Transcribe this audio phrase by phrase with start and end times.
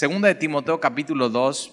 [0.00, 1.72] segunda de Timoteo capítulo 2.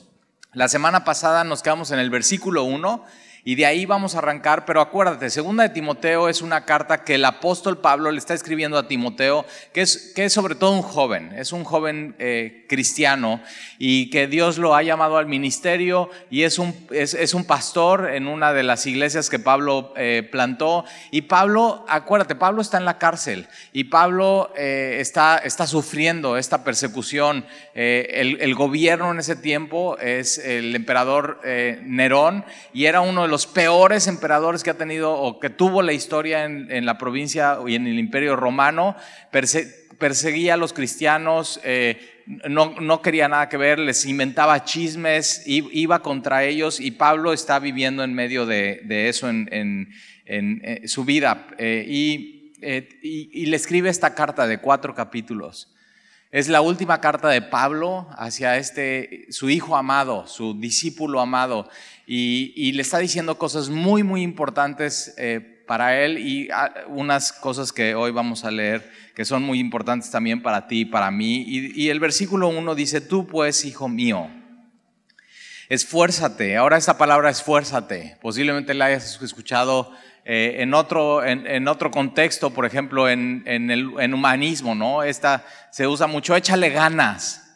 [0.51, 3.05] La semana pasada nos quedamos en el versículo 1
[3.43, 7.15] y de ahí vamos a arrancar, pero acuérdate, segunda de Timoteo es una carta que
[7.15, 10.81] el apóstol Pablo le está escribiendo a Timoteo, que es, que es sobre todo un
[10.81, 13.41] joven, es un joven eh, cristiano
[13.79, 18.27] y que Dios lo ha llamado al ministerio y es un, es, un pastor en
[18.27, 20.83] una de las iglesias que Pablo eh, plantó.
[21.11, 26.63] Y Pablo, acuérdate, Pablo está en la cárcel y Pablo eh, está, está sufriendo esta
[26.63, 27.45] persecución.
[27.73, 31.39] el, el, gobierno en ese tiempo es el emperador
[31.83, 35.93] Nerón y era uno de los peores emperadores que ha tenido o que tuvo la
[35.93, 38.95] historia en, la provincia y en el imperio romano.
[39.99, 46.43] perseguía a los cristianos, eh, no, quería nada que ver, les inventaba chismes, iba contra
[46.43, 49.93] ellos y Pablo está viviendo en medio de, eso en,
[50.25, 51.47] eh, su vida.
[51.57, 55.73] Eh, y le escribe esta carta de cuatro capítulos.
[56.29, 61.69] Es la última carta de Pablo hacia este, su hijo amado, su discípulo amado,
[62.07, 67.73] y, le está diciendo cosas muy, muy importantes eh, para él y ah, unas cosas
[67.73, 71.43] que hoy vamos a leer que son muy importantes también para ti y para mí.
[71.45, 74.29] Y, y el versículo 1 dice, tú pues, hijo mío,
[75.69, 76.55] esfuérzate.
[76.55, 79.91] Ahora esa palabra esfuérzate, posiblemente la hayas escuchado
[80.29, 85.03] eh, en, otro, en, otro contexto, por ejemplo, en, el en humanismo, ¿no?
[85.03, 87.46] Esta se usa mucho, échale ganas.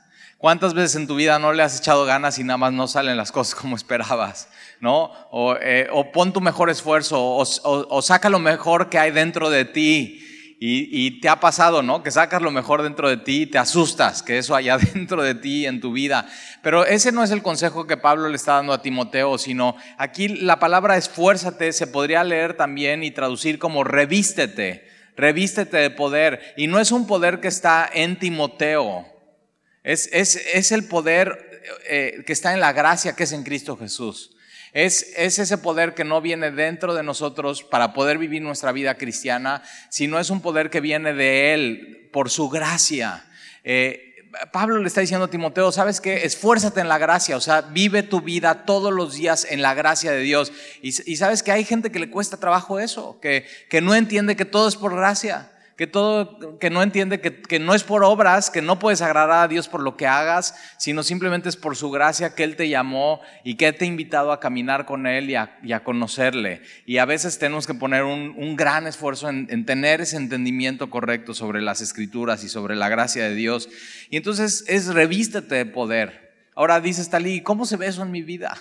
[0.42, 3.16] ¿Cuántas veces en tu vida no le has echado ganas y nada más no salen
[3.16, 4.50] las cosas como esperabas?
[4.82, 5.12] ¿No?
[5.32, 9.66] O, eh, pon tu mejor esfuerzo, o, o saca lo mejor que hay dentro de
[9.66, 10.28] ti
[10.64, 12.04] y, te ha pasado, ¿no?
[12.04, 15.34] Que sacas lo mejor dentro de ti y te asustas que eso haya dentro de
[15.34, 16.28] ti en tu vida.
[16.62, 20.28] Pero ese no es el consejo que Pablo le está dando a Timoteo, sino aquí
[20.28, 26.54] la palabra esfuérzate se podría leer también y traducir como revístete, revístete de poder.
[26.56, 29.08] Y no es un poder que está en Timoteo,
[29.84, 31.52] es, es, es el poder
[31.88, 34.36] eh, que está en la gracia que es en Cristo Jesús.
[34.74, 39.64] Es, ese poder que no viene dentro de nosotros para poder vivir nuestra vida cristiana,
[39.90, 43.26] sino es un poder que viene de Él por su gracia.
[43.66, 44.08] Eh,
[44.54, 46.24] Pablo le está diciendo a Timoteo, ¿sabes qué?
[46.24, 50.12] Esfuérzate en la gracia, o sea, vive tu vida todos los días en la gracia
[50.12, 50.54] de Dios.
[50.82, 54.46] Y, sabes que hay gente que le cuesta trabajo eso, que, que no entiende que
[54.46, 58.62] todo es por gracia que todo, que no entiende que, no es por obras, que
[58.62, 62.36] no puedes agradar a Dios por lo que hagas, sino simplemente es por su gracia
[62.36, 65.84] que Él te llamó y que te ha invitado a caminar con Él y a,
[65.84, 66.62] conocerle.
[66.86, 71.64] Y a veces tenemos que poner un, gran esfuerzo en, tener ese entendimiento correcto sobre
[71.64, 73.68] las escrituras y sobre la gracia de Dios.
[74.12, 76.32] Y entonces es revístete de poder.
[76.54, 78.56] Ahora dices, Talí, ¿cómo se ve eso en mi vida?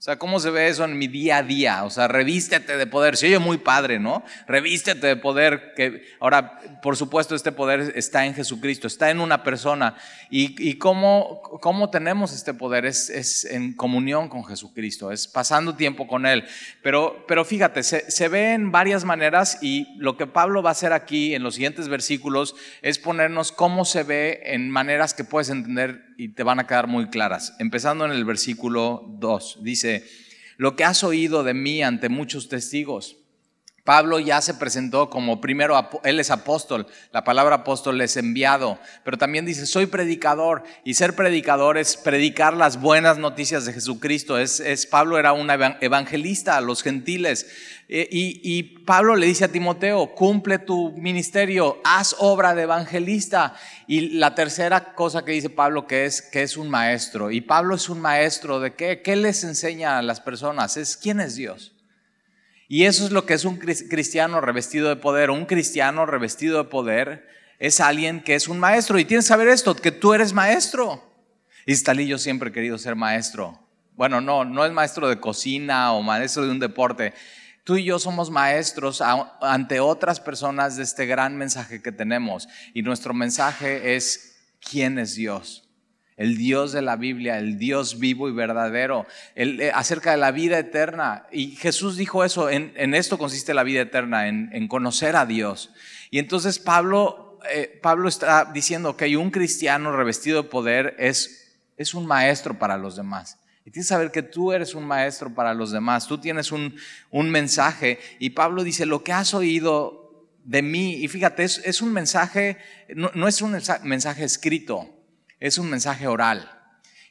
[0.00, 1.84] O sea, ¿cómo se ve eso en mi día a día?
[1.84, 3.18] O sea, revístete de poder.
[3.18, 4.24] Se oye muy padre, ¿no?
[4.46, 5.74] Revístete de poder.
[5.76, 9.96] Que ahora, por supuesto, este poder está en Jesucristo, está en una persona.
[10.30, 12.86] ¿Y, cómo, cómo, tenemos este poder?
[12.86, 16.46] Es, es, en comunión con Jesucristo, es pasando tiempo con Él.
[16.82, 20.72] Pero, pero fíjate, se, se ve en varias maneras y lo que Pablo va a
[20.72, 25.50] hacer aquí en los siguientes versículos es ponernos cómo se ve en maneras que puedes
[25.50, 27.56] entender y te van a quedar muy claras.
[27.60, 30.04] Empezando en el versículo 2, dice,
[30.58, 33.16] lo que has oído de mí ante muchos testigos.
[33.84, 39.18] Pablo ya se presentó como primero, él es apóstol, la palabra apóstol es enviado, pero
[39.18, 44.38] también dice, soy predicador, y ser predicador es predicar las buenas noticias de Jesucristo.
[44.38, 47.46] Es, es Pablo era un evangelista a los gentiles,
[47.92, 53.54] eh, y, Pablo le dice a Timoteo, cumple tu ministerio, haz obra de evangelista.
[53.88, 57.32] Y la tercera cosa que dice Pablo que es que es un maestro.
[57.32, 59.02] Y Pablo es un maestro de qué?
[59.02, 60.76] ¿Qué les enseña a las personas?
[60.76, 61.72] Es quién es Dios.
[62.70, 65.32] Y eso es lo que es un cristiano revestido de poder.
[65.32, 67.26] Un cristiano revestido de poder
[67.58, 68.96] es alguien que es un maestro.
[69.00, 71.02] Y tienes que saber esto, que tú eres maestro.
[71.66, 73.58] Y Stalí, yo siempre he querido ser maestro.
[73.96, 77.12] Bueno, no, no es maestro de cocina o maestro de un deporte
[77.64, 82.48] Tú y yo somos maestros ante otras personas de este gran mensaje que tenemos.
[82.74, 85.69] Y nuestro mensaje es, ¿quién es Dios?
[86.20, 90.58] El Dios de la Biblia, el Dios vivo y verdadero, eh, acerca de la vida
[90.58, 91.24] eterna.
[91.32, 95.72] Y Jesús dijo eso, en, esto consiste la vida eterna, en, conocer a Dios.
[96.10, 101.94] Y entonces Pablo, eh, Pablo está diciendo que un cristiano revestido de poder es, es
[101.94, 103.38] un maestro para los demás.
[103.64, 106.74] Y tienes que saber que tú eres un maestro para los demás, tú tienes un,
[107.30, 107.98] mensaje.
[108.18, 112.58] Y Pablo dice, lo que has oído de mí, y fíjate, es, un mensaje,
[112.94, 114.99] no, es un mensaje escrito,
[115.40, 116.60] es un mensaje oral.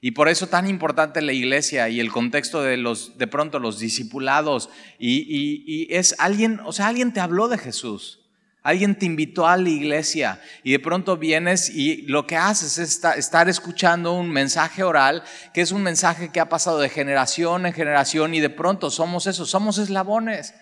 [0.01, 3.79] Y por eso tan importante la iglesia y el contexto de los, de pronto los
[3.79, 4.69] discipulados.
[4.97, 8.19] Y, y, es alguien, o sea, alguien te habló de Jesús.
[8.61, 13.03] Alguien te invitó a la iglesia y de pronto vienes y lo que haces es
[13.17, 15.23] estar escuchando un mensaje oral,
[15.53, 19.27] que es un mensaje que ha pasado de generación en generación y de pronto somos
[19.27, 20.53] eso, somos eslabones.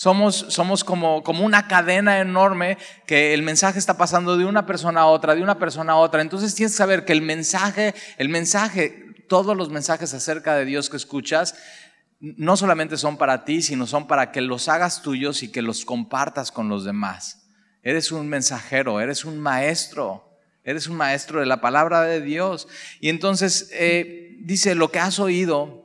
[0.00, 5.02] Somos, somos como, como una cadena enorme que el mensaje está pasando de una persona
[5.02, 6.22] a otra, de una persona a otra.
[6.22, 10.88] Entonces tienes que saber que el mensaje, el mensaje, todos los mensajes acerca de Dios
[10.88, 11.54] que escuchas,
[12.18, 15.84] no solamente son para ti, sino son para que los hagas tuyos y que los
[15.84, 17.50] compartas con los demás.
[17.82, 22.68] Eres un mensajero, eres un maestro, eres un maestro de la palabra de Dios.
[23.00, 25.79] Y entonces eh, dice, lo que has oído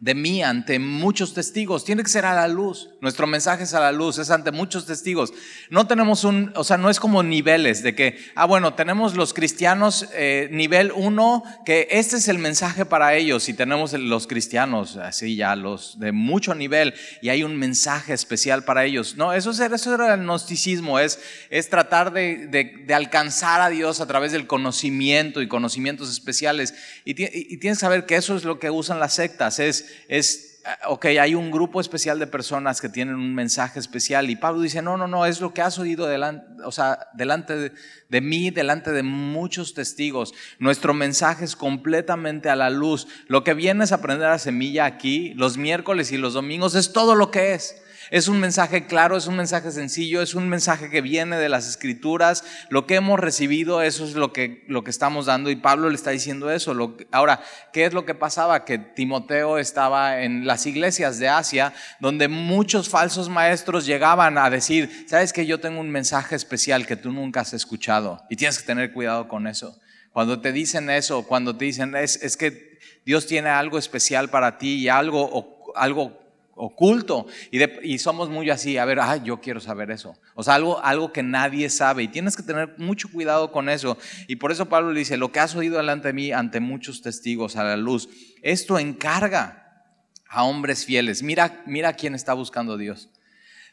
[0.00, 1.84] de mí ante muchos testigos.
[1.84, 2.90] Tiene que ser a la luz.
[3.00, 5.32] Nuestro mensaje es a la luz, es ante muchos testigos.
[5.70, 9.32] No tenemos un, o sea, no es como niveles de que, ah, bueno, tenemos los
[9.32, 14.96] cristianos eh, nivel uno, que este es el mensaje para ellos, y tenemos los cristianos,
[14.96, 19.16] así ya, los de mucho nivel, y hay un mensaje especial para ellos.
[19.16, 21.20] No, eso, es, eso era el gnosticismo, es,
[21.50, 26.74] es tratar de, de, alcanzar a Dios a través del conocimiento y conocimientos especiales.
[27.04, 30.62] Y, y tienes que saber que eso es lo que usan las sectas, es es,
[30.86, 34.82] ok, hay un grupo especial de personas que tienen un mensaje especial y Pablo dice,
[34.82, 37.72] no, no, no, es lo que has oído delante, o sea, delante de,
[38.08, 40.32] de mí, delante de muchos testigos.
[40.58, 43.06] Nuestro mensaje es completamente a la luz.
[43.26, 47.14] Lo que vienes a aprender a semilla aquí, los miércoles y los domingos, es todo
[47.14, 47.76] lo que es.
[48.10, 51.68] Es un mensaje claro, es un mensaje sencillo, es un mensaje que viene de las
[51.68, 52.44] escrituras.
[52.68, 55.96] Lo que hemos recibido, eso es lo que, lo que estamos dando y Pablo le
[55.96, 56.74] está diciendo eso.
[57.12, 57.42] ahora,
[57.72, 58.64] ¿qué es lo que pasaba?
[58.64, 65.06] Que Timoteo estaba en las iglesias de Asia, donde muchos falsos maestros llegaban a decir,
[65.08, 68.66] sabes que yo tengo un mensaje especial que tú nunca has escuchado y tienes que
[68.66, 69.78] tener cuidado con eso.
[70.12, 74.58] Cuando te dicen eso, cuando te dicen es, es que Dios tiene algo especial para
[74.58, 76.23] ti y algo, algo
[76.56, 80.16] oculto y, somos muy así, a ver, ah, yo quiero saber eso.
[80.34, 83.98] O sea, algo, algo que nadie sabe y tienes que tener mucho cuidado con eso.
[84.28, 87.02] Y por eso Pablo le dice, lo que has oído delante de mí ante muchos
[87.02, 88.08] testigos a la luz,
[88.42, 89.84] esto encarga
[90.28, 91.22] a hombres fieles.
[91.22, 93.08] Mira, mira quién está buscando Dios.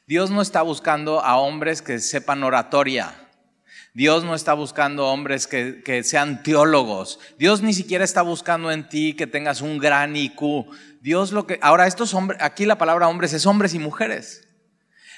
[0.08, 3.14] Dios no está buscando a hombres que sepan oratoria.
[3.94, 7.20] Dios no está buscando hombres que, que, sean teólogos.
[7.38, 10.66] Dios ni siquiera está buscando en ti que tengas un gran IQ.
[11.02, 14.48] Dios lo que, ahora estos hombres, aquí la palabra hombres es hombres y mujeres.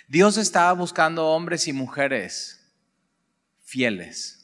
[0.08, 2.60] Dios está buscando hombres y mujeres
[3.64, 4.44] fieles.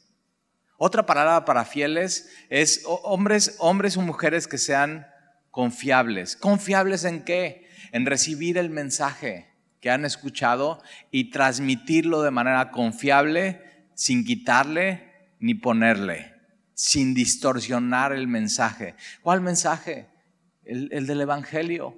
[0.77, 5.07] Otra palabra para fieles es hombres, hombres o mujeres que sean
[5.51, 6.35] confiables.
[6.35, 7.69] ¿Confiables en qué?
[7.91, 9.49] En recibir el mensaje
[9.81, 10.81] que han escuchado
[11.11, 13.61] y transmitirlo de manera confiable,
[13.99, 16.33] sin quitarle ni ponerle,
[16.73, 18.95] sin distorsionar el mensaje.
[19.21, 20.07] ¿Cuál mensaje?
[20.69, 21.97] el, del Evangelio.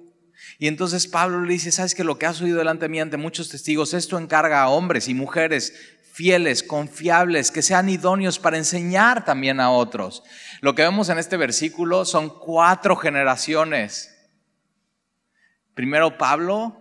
[0.58, 3.16] Y entonces Pablo le dice, sabes que lo que has oído delante de mí ante
[3.16, 9.24] muchos testigos, esto encarga a hombres y mujeres fieles, confiables, que sean idóneos para enseñar
[9.24, 10.22] también a otros.
[10.60, 14.14] Lo que vemos en este versículo son cuatro generaciones.
[15.74, 16.76] Primero Pablo,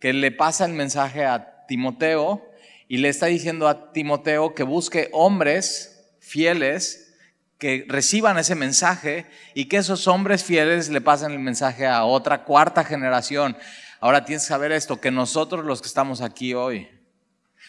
[0.00, 2.47] que le pasa el mensaje a Timoteo
[2.88, 7.14] y le está diciendo a Timoteo que busque hombres fieles
[7.58, 12.44] que reciban ese mensaje y que esos hombres fieles le pasen el mensaje a otra
[12.44, 13.56] cuarta generación.
[14.00, 16.88] Ahora tienes que saber esto, que nosotros los que estamos aquí hoy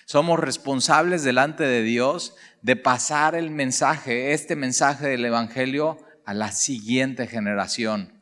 [0.06, 6.52] somos responsables delante de Dios de pasar el mensaje, este mensaje del Evangelio a la
[6.52, 8.14] siguiente generación.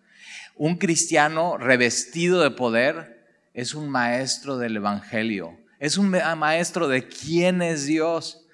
[0.56, 7.62] Un cristiano revestido de poder es un maestro del Evangelio, es un maestro de quién
[7.62, 8.46] es Dios.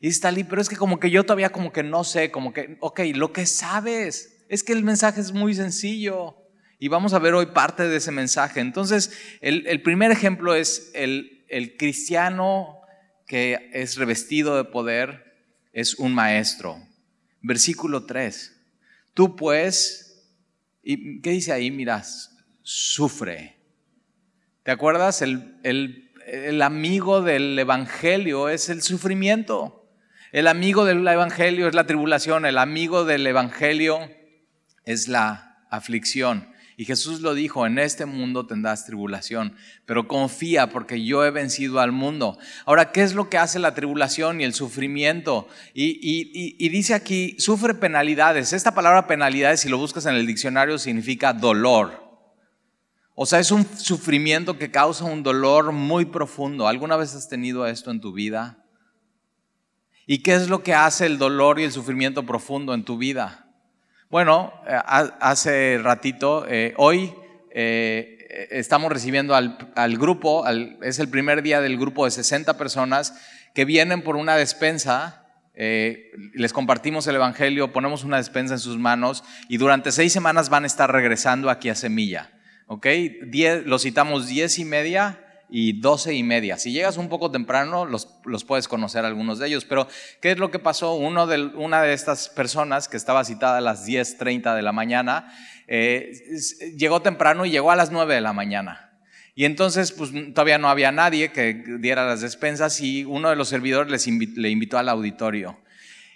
[0.00, 2.76] Y está pero es que como que yo todavía como que no sé, como que,
[2.80, 6.36] ok, lo que sabes es que el mensaje es muy sencillo.
[6.78, 8.58] Y vamos a ver hoy parte de ese mensaje.
[8.58, 12.80] Entonces, el, primer ejemplo es el, el cristiano
[13.26, 15.32] que es revestido de poder,
[15.72, 16.86] es un maestro.
[17.40, 18.60] Versículo 3.
[19.14, 20.28] Tú pues,
[20.82, 21.70] ¿y qué dice ahí?
[21.70, 23.56] Miras, sufre.
[24.62, 25.22] ¿Te acuerdas?
[25.22, 29.88] El, el, el, amigo del Evangelio es el sufrimiento.
[30.32, 34.10] El amigo del Evangelio es la tribulación, el amigo del Evangelio
[34.84, 36.52] es la aflicción.
[36.76, 41.80] Y Jesús lo dijo, en este mundo tendrás tribulación, pero confía porque yo he vencido
[41.80, 42.38] al mundo.
[42.64, 45.48] Ahora, ¿qué es lo que hace la tribulación y el sufrimiento?
[45.74, 48.52] Y, dice aquí, sufre penalidades.
[48.52, 52.11] Esta palabra penalidades, si lo buscas en el diccionario, significa dolor.
[53.14, 56.66] O sea, es un sufrimiento que causa un dolor muy profundo.
[56.66, 58.64] ¿Alguna vez has tenido esto en tu vida?
[60.06, 63.46] ¿Y qué es lo que hace el dolor y el sufrimiento profundo en tu vida?
[64.10, 67.14] Bueno, eh, hace ratito, eh, hoy,
[67.50, 70.46] eh, estamos recibiendo al, grupo,
[70.82, 73.14] es el primer día del grupo de 60 personas
[73.54, 75.18] que vienen por una despensa.
[75.54, 80.64] Les compartimos el Evangelio, ponemos una despensa en sus manos y durante seis semanas van
[80.64, 82.30] a estar regresando aquí a Semilla.
[82.66, 82.86] ¿Ok?
[83.64, 85.18] lo citamos diez y media
[85.54, 86.56] y doce y media.
[86.56, 89.66] Si llegas un poco temprano, los, los, puedes conocer algunos de ellos.
[89.66, 89.86] Pero,
[90.22, 90.94] ¿qué es lo que pasó?
[90.94, 95.30] Uno de, una de estas personas que estaba citada a las 10.30 de la mañana,
[95.68, 96.12] eh,
[96.78, 98.92] llegó temprano y llegó a las 9 de la mañana.
[99.34, 103.48] Y entonces, pues todavía no había nadie que diera las despensas y uno de los
[103.48, 105.58] servidores les le invitó al auditorio.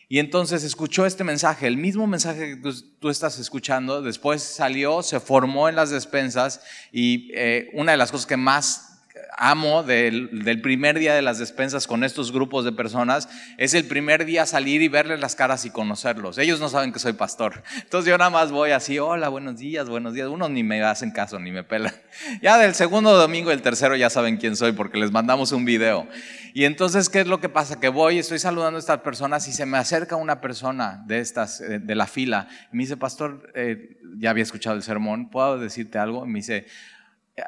[0.09, 5.19] Y entonces escuchó este mensaje, el mismo mensaje que tú, estás escuchando, después salió, se
[5.19, 6.61] formó en las despensas
[6.93, 8.96] y eh, una de las cosas que más
[9.37, 13.29] amo del, primer día de las despensas con estos grupos de personas
[13.59, 16.39] es el primer día salir y verles las caras y conocerlos.
[16.39, 17.63] Ellos no saben que soy pastor.
[17.83, 20.29] Entonces yo nada más voy así, hola, buenos días, buenos días.
[20.29, 21.93] Unos ni me hacen caso, ni me pelan.
[22.43, 26.09] Ya del segundo domingo, el tercero ya saben quién soy porque les mandamos un video.
[26.55, 27.79] Y entonces, ¿qué es lo que pasa?
[27.79, 31.61] Que voy, estoy saludando a estas personas y se me acerca una persona de estas,
[31.61, 32.49] eh, de la fila.
[32.73, 36.25] Y me dice, pastor, eh, ya había escuchado el sermón, ¿puedo decirte algo?
[36.25, 36.67] Y me dice,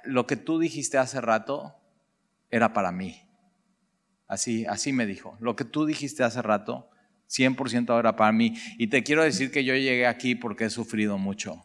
[0.04, 1.74] lo que tú dijiste hace rato
[2.50, 3.22] era para mí.
[4.26, 5.36] Así, así me dijo.
[5.40, 6.90] Lo que tú dijiste hace rato,
[7.28, 8.54] 100% ahora para mí.
[8.76, 11.64] Y te quiero decir que yo llegué aquí porque he sufrido mucho.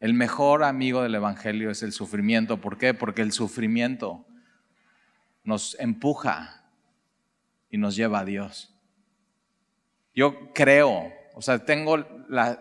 [0.00, 2.60] El mejor amigo del Evangelio es el sufrimiento.
[2.60, 2.94] ¿Por qué?
[2.94, 4.26] Porque el sufrimiento
[5.44, 6.64] nos empuja
[7.70, 8.74] y nos lleva a Dios.
[10.14, 11.96] Yo creo, o sea, tengo
[12.28, 12.60] la,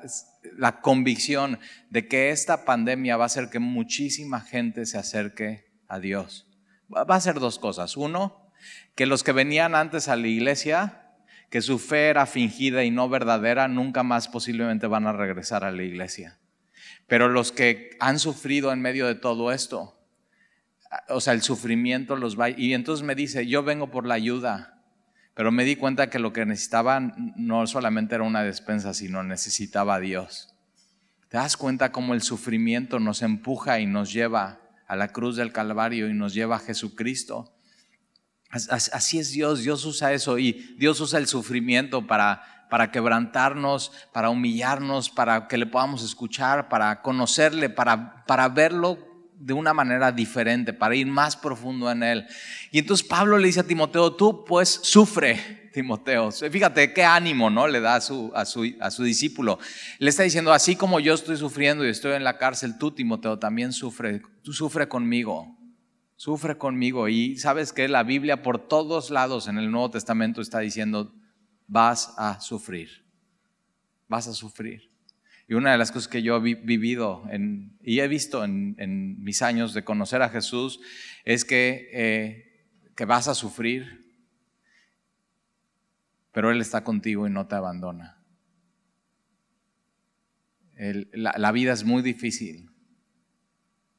[0.58, 6.00] la convicción de que esta pandemia va a hacer que muchísima gente se acerque a
[6.00, 6.48] Dios
[6.94, 7.98] va a ser dos cosas.
[7.98, 8.52] Uno,
[8.96, 11.14] que los que venían antes a la iglesia,
[11.50, 15.72] que su fe era fingida y no verdadera, nunca más posiblemente van a regresar a
[15.72, 16.40] la iglesia.
[17.08, 19.98] Pero los que han sufrido en medio de todo esto,
[21.10, 22.50] o sea, el sufrimiento los va...
[22.50, 24.81] Y entonces me dice, yo vengo por la ayuda,
[25.34, 29.96] pero me di cuenta que lo que necesitaban no solamente era una despensa, sino necesitaba
[29.96, 30.54] a Dios.
[31.30, 34.62] ¿Te das cuenta cómo el sufrimiento nos empuja y nos lleva
[34.92, 37.50] a la cruz del Calvario y nos lleva a Jesucristo.
[38.50, 42.44] Así es Dios, Dios usa eso y Dios usa el sufrimiento para,
[42.92, 49.11] quebrantarnos, para humillarnos, para que le podamos escuchar, para conocerle, para verlo
[49.42, 52.28] de una manera diferente, para ir más profundo en él.
[52.72, 56.32] Y entonces Pablo le dice a Timoteo, tú pues sufre, Timoteo.
[56.32, 57.68] Fíjate qué ánimo ¿no?
[57.68, 59.58] le da a su, a, su, a su discípulo.
[59.98, 63.40] Le está diciendo, así como yo estoy sufriendo y estoy en la cárcel, tú, Timoteo,
[63.40, 64.22] también sufre.
[64.44, 65.58] Tú sufre conmigo.
[66.16, 67.08] Sufre conmigo.
[67.08, 71.16] Y sabes que la Biblia por todos lados en el Nuevo Testamento está diciendo,
[71.68, 73.04] vas a sufrir.
[74.08, 74.91] Vas a sufrir.
[75.52, 77.26] Y una de las cosas que yo he vivido
[77.84, 80.80] y he visto en, mis años de conocer a Jesús
[81.26, 84.16] es que, eh, que vas a sufrir,
[86.32, 88.24] pero Él está contigo y no te abandona.
[90.78, 92.72] la, vida es muy difícil,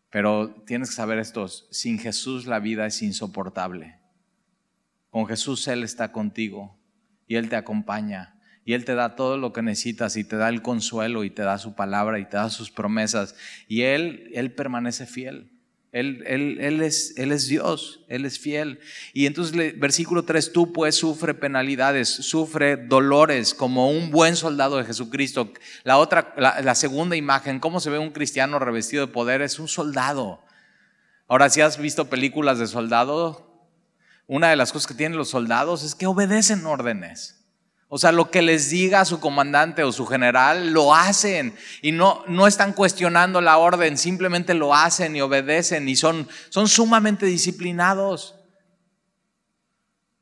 [0.08, 3.98] pero tienes que saber esto, sin Jesús la vida es insoportable.
[5.10, 6.80] Con Jesús Él está contigo
[7.26, 10.48] y Él te acompaña y Él te da todo lo que necesitas y te da
[10.48, 13.34] el consuelo y te da su palabra y te da sus promesas
[13.68, 15.52] y Él, Él permanece fiel.
[15.92, 18.80] Él, él, es, él, es, Dios, Él es fiel.
[19.12, 24.84] Y entonces, versículo 3, tú pues sufre penalidades, sufre dolores como un buen soldado de
[24.84, 25.52] Jesucristo.
[25.84, 29.68] La otra, la, segunda imagen, cómo se ve un cristiano revestido de poder, es un
[29.68, 30.42] soldado.
[31.28, 33.68] Ahora, si has visto películas de soldado,
[34.26, 37.41] una de las cosas que tienen los soldados es que obedecen órdenes.
[37.94, 42.24] O sea, lo que les diga su comandante o su general, lo hacen y no,
[42.26, 48.34] no están cuestionando la orden, simplemente lo hacen y obedecen y son, son sumamente disciplinados.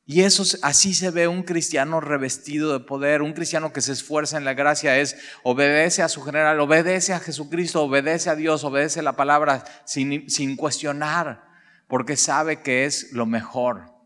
[0.05, 4.37] Y eso así se ve un cristiano revestido de poder, un cristiano que se esfuerza
[4.37, 9.01] en la gracia es obedece a su general, obedece a Jesucristo, obedece a Dios, obedece
[9.01, 11.45] la palabra sin, sin cuestionar,
[11.87, 14.00] porque sabe que es lo mejor.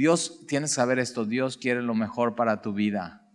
[0.00, 3.28] Dios, tienes que saber esto, Dios quiere lo mejor para tu vida.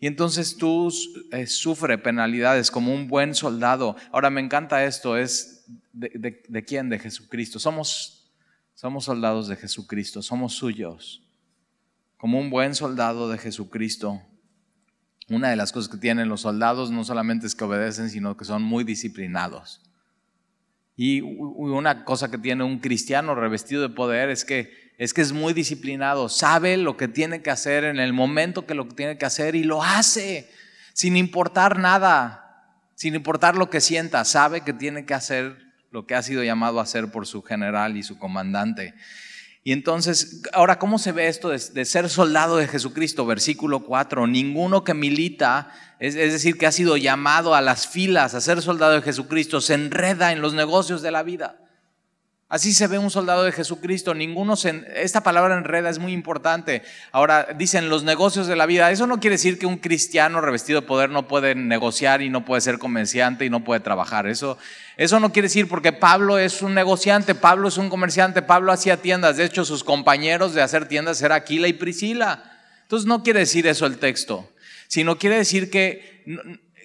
[0.00, 0.92] Y entonces tú
[1.30, 3.94] eh, sufre penalidades como un buen soldado.
[4.10, 6.88] Ahora me encanta esto, es de, quién?
[6.88, 7.60] De Jesucristo.
[7.60, 8.32] Somos,
[8.74, 11.22] somos soldados de Jesucristo, somos suyos.
[12.16, 14.20] Como un buen soldado de Jesucristo.
[15.28, 18.44] Una de las cosas que tienen los soldados no solamente es que obedecen, sino que
[18.44, 19.82] son muy disciplinados.
[20.96, 25.32] Y una cosa que tiene un cristiano revestido de poder es que es que es
[25.32, 29.26] muy disciplinado, sabe lo que tiene que hacer en el momento que lo tiene que
[29.26, 30.50] hacer y lo hace
[30.94, 32.42] sin importar nada.
[32.94, 35.58] sin importar lo que sienta, sabe que tiene que hacer
[35.90, 38.94] lo que ha sido llamado a hacer por su general y su comandante.
[39.62, 43.26] Y entonces, ahora, ¿cómo se ve esto de, ser soldado de Jesucristo?
[43.26, 48.34] Versículo 4, ninguno que milita, es, es, decir, que ha sido llamado a las filas
[48.34, 51.58] a ser soldado de Jesucristo, se enreda en los negocios de la vida.
[52.48, 54.14] Así se ve un soldado de Jesucristo.
[54.14, 56.82] Ninguno se, esta palabra enreda es muy importante.
[57.10, 58.92] Ahora dicen los negocios de la vida.
[58.92, 62.44] Eso no quiere decir que un cristiano revestido de poder no puede negociar y no
[62.44, 64.28] puede ser comerciante y no puede trabajar.
[64.28, 64.58] Eso,
[64.96, 69.02] eso no quiere decir porque Pablo es un negociante, Pablo es un comerciante, Pablo hacía
[69.02, 69.38] tiendas.
[69.38, 72.44] De hecho, sus compañeros de hacer tiendas eran Aquila y Priscila.
[72.82, 74.48] Entonces no quiere decir eso el texto,
[74.86, 76.22] sino quiere decir que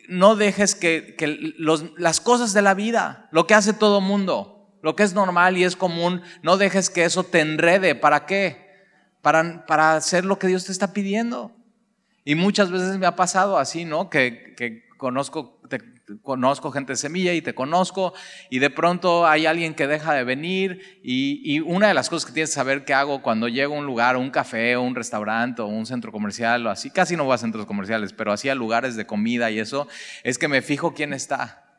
[0.08, 1.54] no, dejes que, que
[1.98, 4.51] las cosas de la vida, lo que hace todo mundo,
[4.82, 7.96] lo que es normal y es común, no dejes que eso te enrede.
[7.96, 8.72] ¿Para qué?
[9.22, 11.52] Para, para hacer lo que Dios te está pidiendo.
[12.24, 14.10] Y muchas veces me ha pasado así, ¿no?
[14.10, 15.60] Que, que conozco,
[16.22, 18.14] conozco gente de semilla y te conozco
[18.52, 22.28] y de pronto hay alguien que deja de venir y, y, una de las cosas
[22.28, 24.94] que tienes que saber que hago cuando llego a un lugar, un café, o un
[24.94, 28.50] restaurante o un centro comercial o así, casi no voy a centros comerciales, pero así
[28.50, 29.88] a lugares de comida y eso,
[30.24, 31.71] es que me fijo quién está.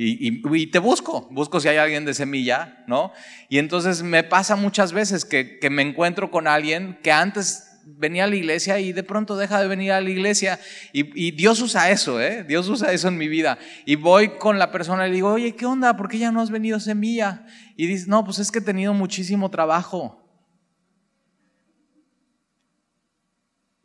[0.00, 3.12] Y, te busco, busco si hay alguien de semilla, ¿no?
[3.48, 8.26] Y entonces me pasa muchas veces que, me encuentro con alguien que antes venía a
[8.28, 10.60] la iglesia y de pronto deja de venir a la iglesia.
[10.92, 12.44] Y, Dios usa eso, ¿eh?
[12.44, 13.58] Dios usa eso en mi vida.
[13.86, 15.96] Y voy con la persona y le digo, oye, ¿qué onda?
[15.96, 17.44] ¿Por qué ya no has venido a semilla?
[17.76, 20.17] Y dice, no, pues es que he tenido muchísimo trabajo.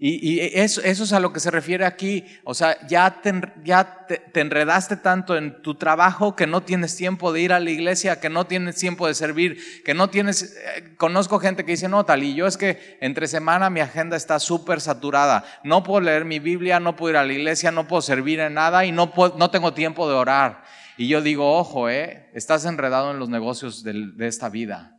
[0.05, 2.25] Y, eso, es a lo que se refiere aquí.
[2.43, 7.53] O sea, ya, te, enredaste tanto en tu trabajo que no tienes tiempo de ir
[7.53, 10.57] a la iglesia, que no tienes tiempo de servir, que no tienes...
[10.57, 14.17] Eh, conozco gente que dice, no, tal, y yo es que entre semana mi agenda
[14.17, 15.45] está súper saturada.
[15.63, 18.55] No puedo leer mi Biblia, no puedo ir a la iglesia, no puedo servir en
[18.55, 20.65] nada y no, no tengo tiempo de orar.
[20.97, 24.97] Y yo digo, ojo, eh, estás enredado en los negocios de esta vida.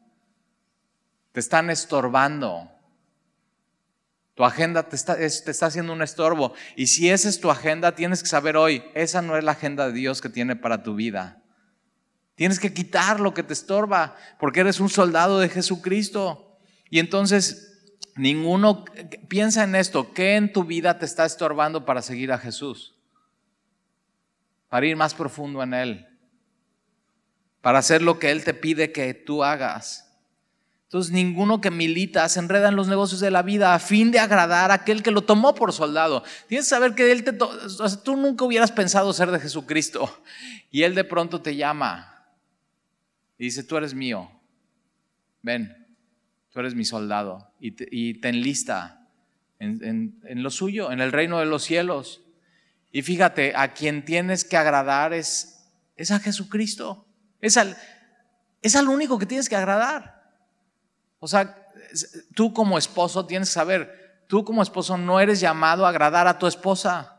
[1.32, 2.73] Te están estorbando.
[4.34, 6.54] Tu agenda te está, te está haciendo un estorbo.
[6.76, 9.86] Y si esa es tu agenda, tienes que saber hoy, esa no es la agenda
[9.86, 11.40] de Dios que tiene para tu vida.
[12.34, 16.58] Tienes que quitar lo que te estorba, porque eres un soldado de Jesucristo.
[16.90, 17.80] Y entonces,
[18.16, 18.84] ninguno
[19.28, 22.96] piensa en esto, ¿qué en tu vida te está estorbando para seguir a Jesús?
[24.68, 26.08] Para ir más profundo en Él.
[27.60, 30.03] Para hacer lo que Él te pide que tú hagas.
[30.84, 34.20] Entonces ninguno que milita se enreda en los negocios de la vida a fin de
[34.20, 36.22] agradar a aquel que lo tomó por soldado.
[36.46, 40.22] Tienes que saber que él te tú nunca hubieras pensado ser de Jesucristo
[40.70, 42.14] y él de pronto te llama
[43.38, 44.30] y dice, tú eres mío,
[45.42, 45.74] ven,
[46.50, 49.08] tú eres mi soldado y te, enlista
[49.58, 52.22] en, lo suyo, en el reino de los cielos.
[52.92, 57.08] Y fíjate, a quien tienes que agradar es, es a Jesucristo,
[57.40, 57.76] es al,
[58.62, 60.13] es al único que tienes que agradar.
[61.24, 61.56] O sea,
[62.34, 66.38] tú como esposo tienes que saber, tú como esposo no eres llamado a agradar a
[66.38, 67.18] tu esposa.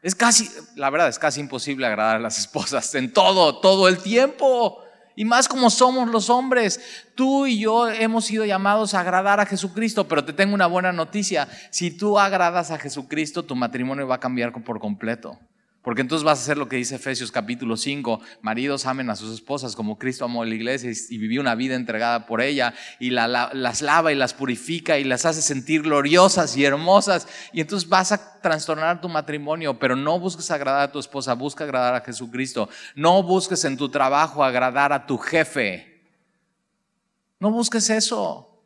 [0.00, 3.98] Es casi, la verdad, es casi imposible agradar a las esposas en todo, todo el
[3.98, 4.82] tiempo.
[5.14, 6.80] Y más como somos los hombres.
[7.14, 10.90] Tú y yo hemos sido llamados a agradar a Jesucristo, pero te tengo una buena
[10.90, 11.48] noticia.
[11.70, 15.38] Si tú agradas a Jesucristo, tu matrimonio va a cambiar por completo.
[15.82, 19.32] Porque entonces vas a hacer lo que dice Efesios capítulo 5, maridos amen a sus
[19.32, 23.10] esposas como Cristo amó a la iglesia y, vivió una vida entregada por ella y
[23.10, 27.28] las lava y las purifica y las hace sentir gloriosas y hermosas.
[27.52, 31.62] Y entonces vas a trastornar tu matrimonio, pero no busques agradar a tu esposa, busca
[31.62, 32.68] agradar a Jesucristo.
[32.96, 36.02] No busques en tu trabajo agradar a tu jefe.
[37.38, 38.60] No busques eso.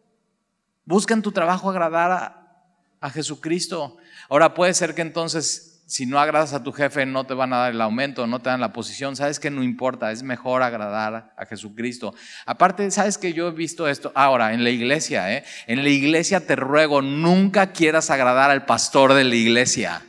[0.87, 2.67] Busca en tu trabajo agradar a,
[3.01, 3.99] a Jesucristo.
[4.31, 7.59] Ahora puede ser que entonces si no agradas a tu jefe no te van a
[7.59, 11.35] dar el aumento, no te dan la posición, sabes que no importa, es mejor agradar
[11.37, 12.15] a Jesucristo.
[12.47, 15.45] Aparte, sabes que yo he visto esto ahora en la iglesia, ¿eh?
[15.67, 20.01] en la iglesia te ruego, nunca quieras agradar al pastor de la iglesia,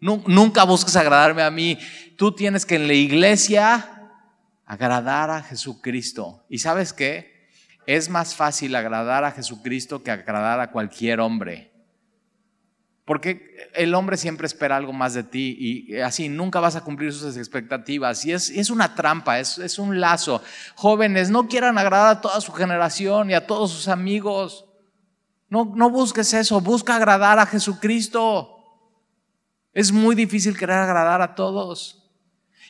[0.00, 1.78] nunca busques agradarme a mí,
[2.16, 4.08] tú tienes que en la iglesia
[4.64, 6.46] agradar a Jesucristo.
[6.48, 7.50] ¿Y sabes qué?
[7.86, 11.69] Es más fácil agradar a Jesucristo que agradar a cualquier hombre.
[13.04, 17.12] Porque el hombre siempre espera algo más de ti y así nunca vas a cumplir
[17.12, 18.24] sus expectativas.
[18.24, 20.42] Y es, es una trampa, es, es, un lazo.
[20.76, 24.66] Jóvenes, no quieran agradar a toda su generación y a todos sus amigos.
[25.48, 28.56] No, no busques eso, busca agradar a Jesucristo.
[29.72, 32.00] Es muy difícil querer agradar a todos.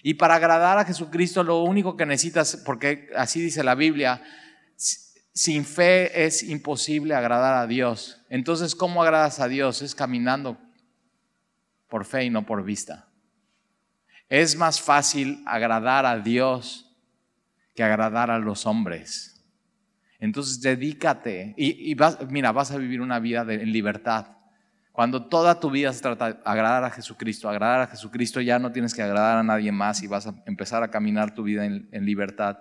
[0.03, 4.23] Y para agradar a Jesucristo lo único que necesitas, porque así dice la Biblia,
[5.33, 8.21] sin fe es imposible agradar a Dios.
[8.29, 9.83] Entonces, ¿cómo agradas a Dios?
[9.83, 10.59] Es caminando
[11.89, 13.09] por fe y no por vista.
[14.29, 16.93] Es más fácil agradar a Dios
[17.75, 19.45] que agradar a los hombres.
[20.19, 24.37] Entonces dedícate y, vas, mira, vas a vivir una vida en libertad.
[24.93, 28.71] Cuando toda tu vida se trata de agradar a Jesucristo, agradar a Jesucristo, ya no
[28.71, 32.05] tienes que agradar a nadie más y vas a empezar a caminar tu vida en
[32.05, 32.59] libertad.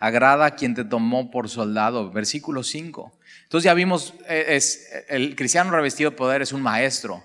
[0.00, 3.12] Agrada a quien te tomó por soldado, versículo 5.
[3.44, 4.58] Entonces ya vimos, eh,
[5.08, 7.22] el cristiano revestido de poder es un maestro,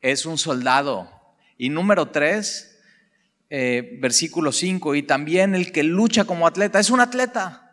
[0.00, 1.10] es un soldado.
[1.56, 2.78] Y número 3,
[3.50, 7.67] eh, versículo 5, y también el que lucha como atleta, es un atleta.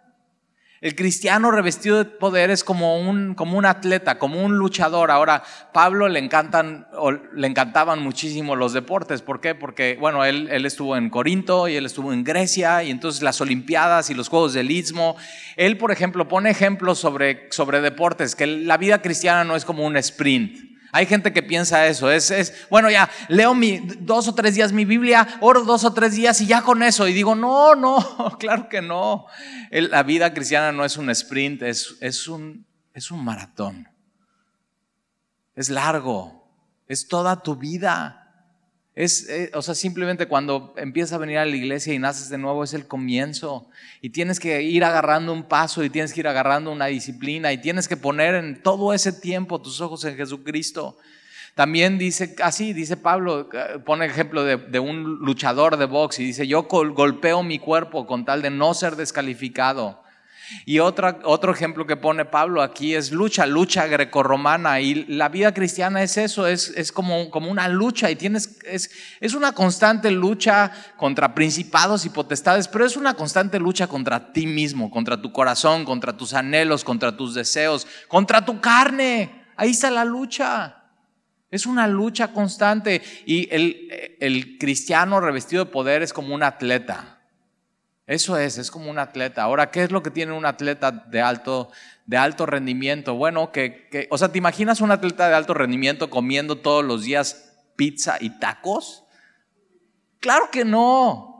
[0.86, 5.10] El cristiano revestido de poder es como un, como un atleta, como un luchador.
[5.10, 5.42] Ahora,
[5.74, 9.24] Pablo le encantan, o le encantaban muchísimo los deportes.
[9.24, 9.56] ¿Por qué?
[9.56, 13.42] Porque, bueno, él, él estuvo en Corinto y él estuvo en Grecia y entonces las
[13.42, 15.16] Olimpiadas y los Juegos del Istmo.
[15.56, 19.88] Él, por ejemplo, pone ejemplos sobre, sobre deportes, que la vida cristiana no es como
[19.88, 20.75] un sprint.
[20.96, 22.10] Hay gente que piensa eso.
[22.10, 26.16] Es, bueno, ya leo mi, dos o tres días mi Biblia, oro dos o tres
[26.16, 27.06] días y ya con eso.
[27.06, 29.26] Y digo, no, no, claro que no.
[29.72, 32.66] la vida cristiana no es un sprint, es un
[33.12, 33.90] maratón.
[35.54, 36.50] Es largo,
[36.88, 38.25] es toda tu vida.
[38.96, 42.38] Es, eh, o sea, simplemente cuando empiezas a venir a la iglesia y naces de
[42.38, 43.68] nuevo es el comienzo.
[44.02, 47.58] Y tienes que ir agarrando un paso y tienes que ir agarrando una disciplina y
[47.58, 50.98] tienes que poner en todo ese tiempo tus ojos en Jesucristo.
[51.56, 56.26] También dice, así dice Pablo, eh, pone ejemplo de, de un luchador de box y
[56.26, 60.05] dice, yo golpeo mi cuerpo con tal de no ser descalificado.
[60.66, 64.80] Y otro ejemplo que pone Pablo aquí es lucha, lucha grecorromana.
[64.82, 68.92] Y la vida cristiana es eso, es, es como, como, una lucha y tienes, es,
[69.20, 74.48] es una constante lucha contra principados y potestades, pero es una constante lucha contra ti
[74.48, 79.46] mismo, contra tu corazón, contra tus anhelos, contra tus deseos, contra tu carne.
[79.56, 80.84] Ahí está la lucha.
[81.52, 87.15] Es una lucha constante y el, el cristiano revestido de poder es como un atleta.
[88.08, 89.42] Eso es, es como un atleta.
[89.42, 91.72] Ahora, ¿qué es lo que tiene un atleta de alto,
[92.06, 93.16] de alto rendimiento?
[93.16, 97.04] Bueno, que, que, o sea, ¿te imaginas un atleta de alto rendimiento comiendo todos los
[97.04, 99.06] días pizza y tacos?
[100.20, 101.36] Claro que no.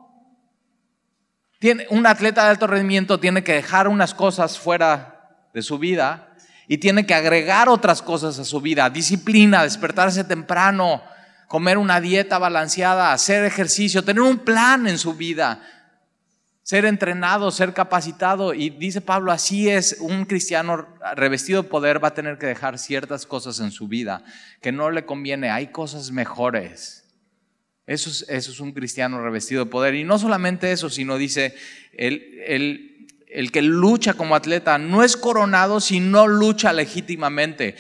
[1.60, 6.36] Tiene, un atleta de alto rendimiento tiene que dejar unas cosas fuera de su vida
[6.68, 8.90] y tiene que agregar otras cosas a su vida.
[8.90, 11.04] Disciplina, despertarse temprano,
[11.48, 15.62] comer una dieta balanceada, hacer ejercicio, tener un plan en su vida
[16.66, 18.56] ser entrenado, ser capacitado.
[18.56, 22.80] Y dice Pablo, así es, un cristiano revestido de poder va a tener que dejar
[22.80, 24.26] ciertas cosas en su vida
[24.62, 25.52] que no le conviene.
[25.52, 27.04] Hay cosas mejores.
[27.86, 29.94] Eso es, un cristiano revestido de poder.
[29.94, 31.56] Y no solamente eso, sino dice,
[31.94, 37.76] el, el, el que lucha como atleta no es coronado si no lucha legítimamente.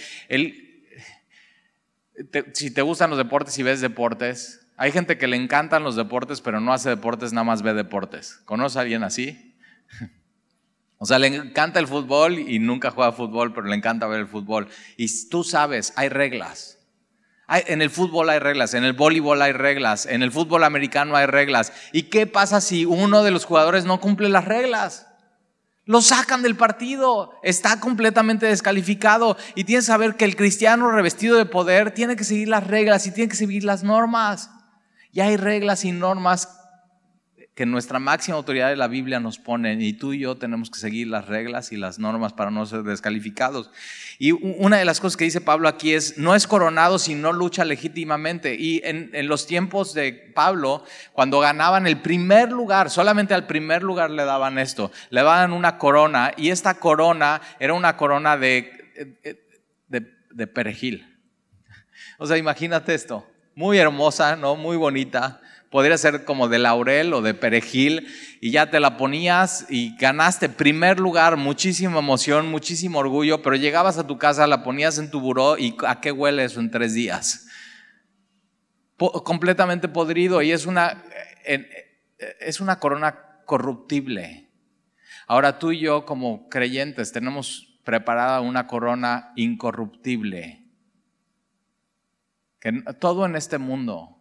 [2.54, 6.41] Si te gustan los deportes y ves deportes, hay gente que le encantan los deportes,
[6.41, 8.41] pero no hace deportes, nada más ve deportes.
[8.45, 9.55] ¿Conoce a alguien así?
[10.97, 14.27] O sea, le encanta el fútbol y nunca juega fútbol, pero le encanta ver el
[14.27, 14.69] fútbol.
[14.95, 16.79] Y tú sabes, hay reglas.
[17.49, 21.25] en el fútbol hay reglas, en el voleibol hay reglas, en el fútbol americano hay
[21.25, 21.73] reglas.
[21.91, 25.05] ¿Y qué pasa si uno de los jugadores no cumple las reglas?
[25.83, 31.38] Lo sacan del partido, está completamente descalificado y tienes que saber que el cristiano revestido
[31.38, 34.49] de poder tiene que seguir las reglas y tiene que seguir las normas.
[35.15, 36.60] Y hay reglas y normas
[37.56, 40.78] que nuestra máxima autoridad de la Biblia nos pone y tú y yo tenemos que
[40.78, 43.71] seguir las reglas y las normas para no ser descalificados.
[44.19, 47.32] Y una de las cosas que dice Pablo aquí es, no es coronado si no
[47.32, 48.56] lucha legítimamente.
[48.60, 54.12] Y en, los tiempos de Pablo, cuando ganaban el primer lugar, solamente al primer lugar
[54.12, 59.15] le daban esto, le daban una corona y esta corona era una corona de,
[59.88, 61.10] de, de perejil.
[62.17, 63.25] O sea, imagínate esto
[63.56, 64.56] muy hermosa, ¿no?
[64.56, 65.41] Muy bonita.
[65.72, 68.08] Podría ser como de laurel o de perejil
[68.39, 73.98] y ya te la ponías y ganaste primer lugar, muchísima emoción, muchísimo orgullo, pero llegabas
[73.98, 76.94] a tu casa, la ponías en tu buró y ¿a qué huele eso en tres
[76.94, 77.48] días?
[78.98, 81.04] completamente podrido y es una,
[82.39, 84.50] es una corona corruptible.
[85.28, 90.64] Ahora tú y yo como creyentes tenemos preparada una corona incorruptible
[92.99, 94.17] todo en este mundo,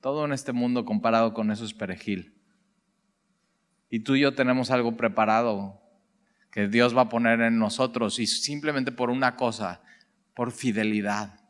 [0.00, 2.34] todo en este mundo comparado con eso es perejil.
[3.90, 5.80] Y tú y yo tenemos algo preparado
[6.50, 9.82] que Dios va a poner en nosotros y simplemente por una cosa,
[10.34, 11.40] por fidelidad,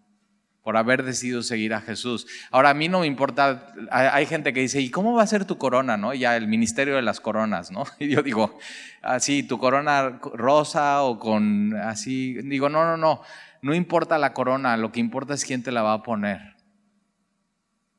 [0.64, 2.26] por haber decidido seguir a Jesús.
[2.50, 5.44] Ahora a mí no me importa, hay gente que dice, ¿y cómo va a ser
[5.44, 5.98] tu corona?
[5.98, 6.14] ¿No?
[6.14, 7.84] Ya el ministerio de las coronas, ¿no?
[8.00, 8.58] Y yo digo,
[9.02, 13.20] así, tu corona rosa o con así, digo, no, no, no,
[13.60, 16.56] no importa la corona, lo que importa es quién te la va a poner.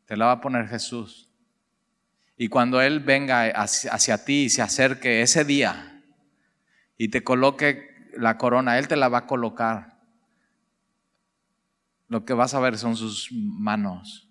[0.07, 1.29] Te la va a poner Jesús.
[2.35, 6.01] Y cuando Él venga hacia, ti y se acerque ese día
[6.97, 9.94] y te coloque la corona, Él te la va a colocar.
[12.07, 14.29] Lo que vas a ver son sus manos,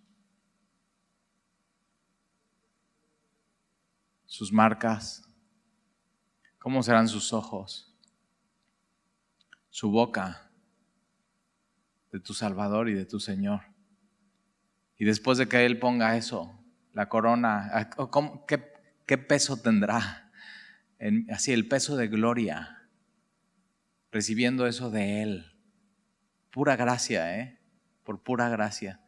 [4.27, 5.29] sus marcas,
[6.59, 7.95] cómo serán sus ojos,
[9.71, 10.51] su boca
[12.13, 13.63] de tu Salvador y de tu Señor.
[14.97, 16.57] Y después de que Él ponga eso,
[16.93, 17.91] la corona, ah,
[19.07, 20.31] qué, peso tendrá?
[21.31, 22.89] así, el peso de gloria,
[24.13, 25.53] recibiendo eso de Él.
[26.51, 27.59] Pura gracia, ¿eh?
[28.05, 29.01] Por pura gracia.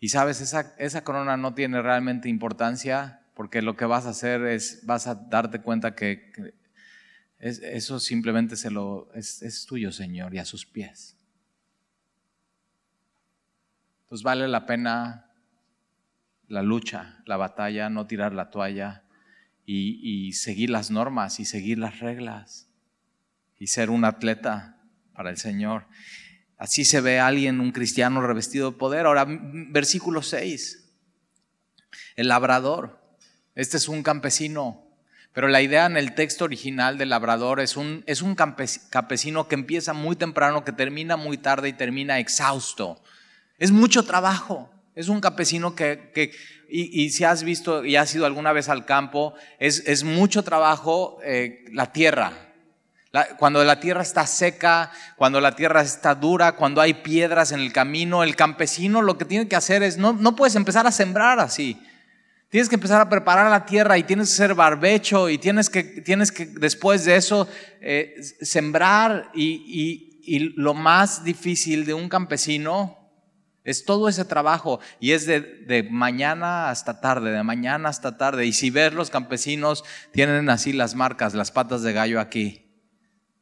[0.00, 4.84] Y sabes, esa, corona no tiene realmente importancia porque lo que vas a hacer es,
[4.86, 6.54] vas a darte cuenta que,
[7.38, 11.16] eso simplemente se lo, es, es tuyo, Señor, y a sus pies.
[14.02, 15.30] Entonces vale la pena
[16.50, 19.04] la lucha, la batalla, no tirar la toalla
[19.64, 22.68] y, seguir las normas y seguir las reglas
[23.56, 24.76] y ser un atleta
[25.14, 25.86] para el Señor.
[26.60, 29.06] Así se ve a alguien, un cristiano revestido de poder.
[29.06, 30.84] Ahora, versículo 6,
[32.16, 33.00] el labrador.
[33.54, 34.86] Este es un campesino,
[35.32, 39.54] pero la idea en el texto original del labrador es un, es un campesino que
[39.54, 43.02] empieza muy temprano, que termina muy tarde y termina exhausto.
[43.58, 44.70] Es mucho trabajo.
[44.94, 46.12] Es un campesino que,
[46.68, 51.64] y, si has visto y has ido alguna vez al campo, es, mucho trabajo eh,
[51.72, 52.49] la tierra.
[53.38, 57.72] Cuando la tierra está seca, cuando la tierra está dura, cuando hay piedras en el
[57.72, 61.40] camino, el campesino lo que tiene que hacer es, no, no puedes empezar a sembrar
[61.40, 61.80] así.
[62.48, 65.82] Tienes que empezar a preparar la tierra y tienes que ser barbecho y tienes que,
[65.82, 67.48] tienes que después de eso
[67.80, 73.00] eh, sembrar y, y lo más difícil de un campesino
[73.64, 78.46] es todo ese trabajo y es de, mañana hasta tarde, de mañana hasta tarde.
[78.46, 82.69] Y si ves los campesinos, tienen así las marcas, las patas de gallo aquí.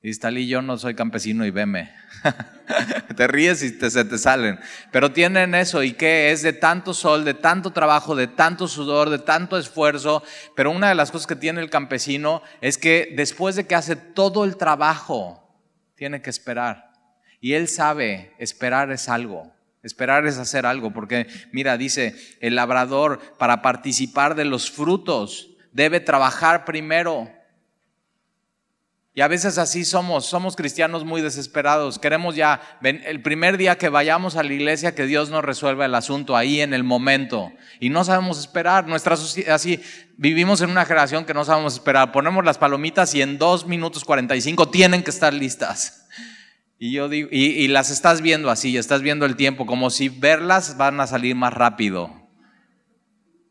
[0.00, 1.92] Y Stalí, yo no soy campesino y veme.
[3.16, 4.60] te ríes y te, se te salen.
[4.92, 9.10] Pero tienen eso y que es de tanto sol, de tanto trabajo, de tanto sudor,
[9.10, 10.22] de tanto esfuerzo.
[10.54, 13.96] Pero una de las cosas que tiene el campesino es que después de que hace
[13.96, 15.44] todo el trabajo,
[15.96, 16.92] tiene que esperar.
[17.40, 19.52] Y él sabe, esperar es algo.
[19.82, 26.00] Esperar es hacer algo, porque mira, dice, el labrador para participar de los frutos debe
[26.00, 27.30] trabajar primero.
[29.18, 31.98] Y a veces así somos, somos cristianos muy desesperados.
[31.98, 35.96] Queremos ya, el primer día que vayamos a la iglesia, que Dios nos resuelva el
[35.96, 37.50] asunto ahí en el momento.
[37.80, 38.86] Y no sabemos esperar.
[38.86, 39.16] Nuestra
[39.52, 39.82] así,
[40.16, 42.12] vivimos en una generación que no sabemos esperar.
[42.12, 46.06] Ponemos las palomitas y en dos minutos 45 tienen que estar listas.
[46.78, 51.00] Y yo y, las estás viendo así, estás viendo el tiempo, como si verlas van
[51.00, 52.28] a salir más rápido.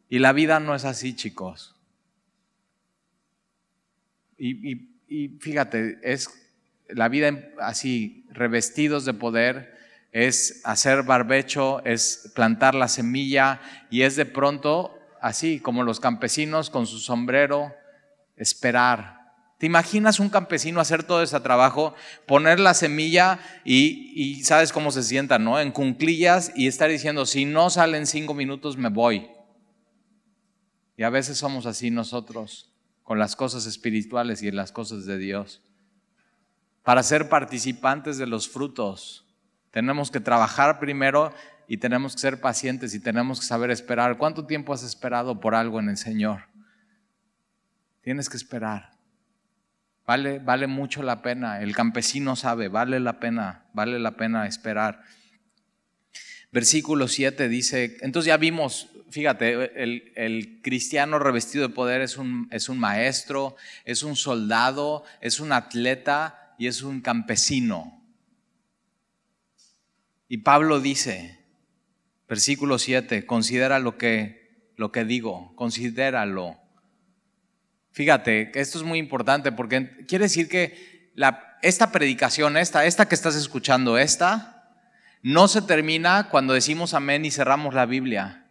[0.08, 1.76] Y la vida no es así, chicos.
[4.38, 4.96] Y
[5.40, 6.30] fíjate, es
[6.90, 9.76] la vida así, revestidos de poder,
[10.12, 16.70] es hacer barbecho, es plantar la semilla y es de pronto así, como los campesinos
[16.70, 17.74] con su sombrero,
[18.36, 19.18] esperar
[19.58, 21.96] ¿Te imaginas un campesino hacer todo ese trabajo,
[22.28, 25.60] poner la semilla y, sabes cómo se sienta, ¿no?
[25.60, 29.28] En cunclillas y estar diciendo, si no salen cinco minutos, me voy.
[30.96, 32.72] Y a veces somos así nosotros,
[33.08, 35.62] con las cosas espirituales y en las cosas de Dios.
[36.84, 39.26] Para ser participantes de los frutos,
[39.72, 41.34] tenemos que trabajar primero
[41.70, 44.18] y tenemos que ser pacientes y tenemos que saber esperar.
[44.18, 46.50] ¿Cuánto tiempo has esperado por algo en el Señor?
[48.02, 48.92] Tienes que esperar.
[50.06, 51.62] Vale, vale mucho la pena.
[51.62, 55.02] El campesino sabe, vale la pena, vale la pena esperar.
[56.52, 62.70] Versículo 7 dice, entonces ya vimos, fíjate, el, cristiano revestido de poder es un, es
[62.70, 68.04] un maestro, es un soldado, es un atleta y es un campesino.
[70.28, 71.40] Y Pablo dice,
[72.28, 76.58] versículo 7, considera lo que, lo que digo, considéralo.
[77.92, 81.12] Fíjate, esto es muy importante porque quiere decir que
[81.62, 84.54] esta predicación, esta, esta que estás escuchando, esta,
[85.24, 88.47] no se termina cuando decimos amén y cerramos la Biblia.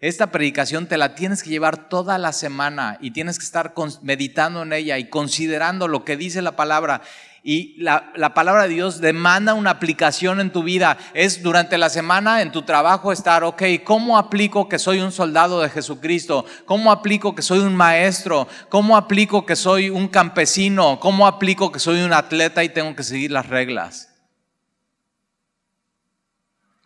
[0.00, 4.62] Esta predicación te la tienes que llevar toda la semana y tienes que estar meditando
[4.62, 7.02] en ella y considerando lo que dice la palabra
[7.48, 10.98] y la, palabra de Dios demanda una aplicación en tu vida.
[11.14, 15.60] Es durante la semana en tu trabajo estar, ok, ¿cómo aplico que soy un soldado
[15.60, 16.44] de Jesucristo?
[16.64, 18.48] ¿Cómo aplico que soy un maestro?
[18.68, 20.98] ¿Cómo aplico que soy un campesino?
[20.98, 24.15] ¿Cómo aplico que soy un atleta y tengo que seguir las reglas?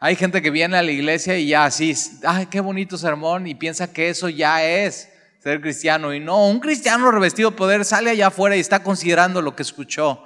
[0.02, 3.54] Hay gente que viene a la iglesia y ya así, ay, qué bonito sermón, y
[3.54, 6.14] piensa que eso ya es ser cristiano.
[6.14, 9.62] Y no, un cristiano revestido de poder sale allá afuera y está considerando lo que
[9.62, 10.24] escuchó,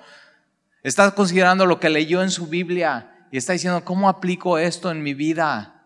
[0.85, 5.03] está considerando lo que leyó en su Biblia y está diciendo, ¿cómo aplico esto en
[5.03, 5.83] mi vida?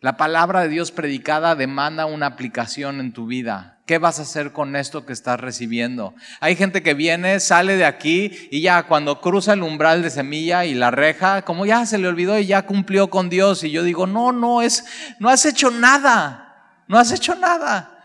[0.00, 3.79] La palabra de Dios predicada demanda una aplicación en tu vida.
[3.90, 6.14] ¿Qué vas a hacer con esto que estás recibiendo?
[6.38, 10.64] Hay gente que viene, sale de aquí y ya cuando cruza el umbral de semilla
[10.64, 13.64] y la reja, como ya se le olvidó y ya cumplió con Dios.
[13.64, 14.84] Y yo digo, no, no, es,
[15.18, 17.98] no has hecho nada, no has hecho nada.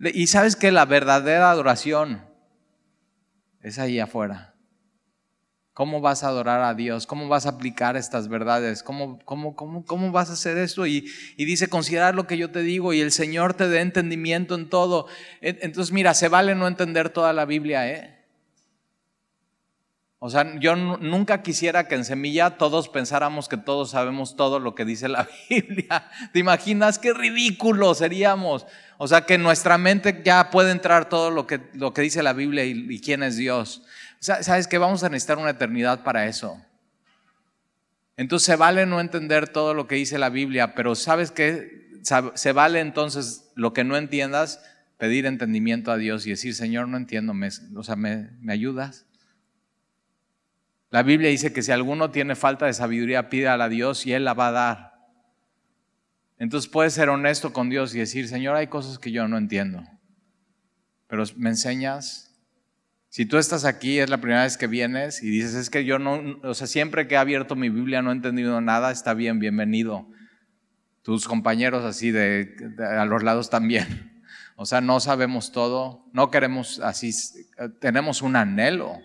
[0.00, 2.24] Y sabes que la verdadera adoración
[3.60, 4.53] es ahí afuera.
[5.74, 7.04] ¿Cómo vas a adorar a Dios?
[7.04, 8.84] ¿Cómo vas a aplicar estas verdades?
[8.84, 10.86] ¿Cómo, cómo, cómo, cómo vas a hacer esto?
[10.86, 14.54] Y, y, dice, considerar lo que yo te digo y el Señor te dé entendimiento
[14.54, 15.08] en todo.
[15.40, 18.14] Entonces, mira, se vale no entender toda la Biblia, ¿eh?
[20.20, 24.74] O sea, yo nunca quisiera que en Semilla todos pensáramos que todos sabemos todo lo
[24.74, 26.08] que dice la Biblia.
[26.32, 28.64] ¿Te imaginas qué ridículo seríamos?
[28.96, 32.32] O sea, que nuestra mente ya puede entrar todo lo que, lo que dice la
[32.32, 33.82] Biblia y, y quién es Dios.
[34.24, 36.58] ¿Sabes que Vamos a necesitar una eternidad para eso.
[38.16, 41.90] Entonces se vale no entender todo lo que dice la Biblia, pero ¿sabes qué?
[42.34, 44.64] Se vale entonces lo que no entiendas,
[44.96, 49.04] pedir entendimiento a Dios y decir, Señor, no entiendo, ¿me, o sea, ¿me, ¿me ayudas?
[50.88, 54.24] La Biblia dice que si alguno tiene falta de sabiduría, pídala a Dios y Él
[54.24, 54.94] la va a dar.
[56.38, 59.84] Entonces puedes ser honesto con Dios y decir, Señor, hay cosas que yo no entiendo,
[61.08, 62.33] pero me enseñas
[63.14, 66.00] si tú estás aquí, es la primera vez que vienes y dices, es que yo
[66.00, 69.38] no, o sea, siempre que he abierto mi Biblia no he entendido nada, está bien,
[69.38, 70.08] bienvenido.
[71.02, 74.10] Tus compañeros así de, a los lados también.
[74.56, 77.12] O sea, no sabemos todo, no queremos así,
[77.80, 79.00] tenemos un anhelo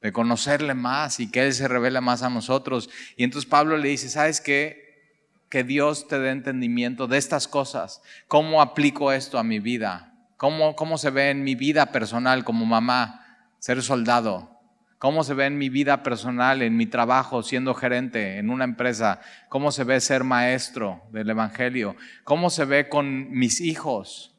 [0.00, 2.90] de conocerle más y que Él se revele más a nosotros.
[3.16, 5.16] Y entonces Pablo le dice, ¿sabes qué?
[5.48, 8.02] Que Dios te dé entendimiento de estas cosas.
[8.28, 10.09] ¿Cómo aplico esto a mi vida?
[10.40, 14.58] ¿Cómo, se ve en mi vida personal como mamá ser soldado?
[14.96, 19.20] ¿Cómo se ve en mi vida personal, en mi trabajo, siendo gerente en una empresa?
[19.50, 21.94] ¿Cómo se ve ser maestro del Evangelio?
[22.24, 24.34] ¿Cómo se ve con mis hijos?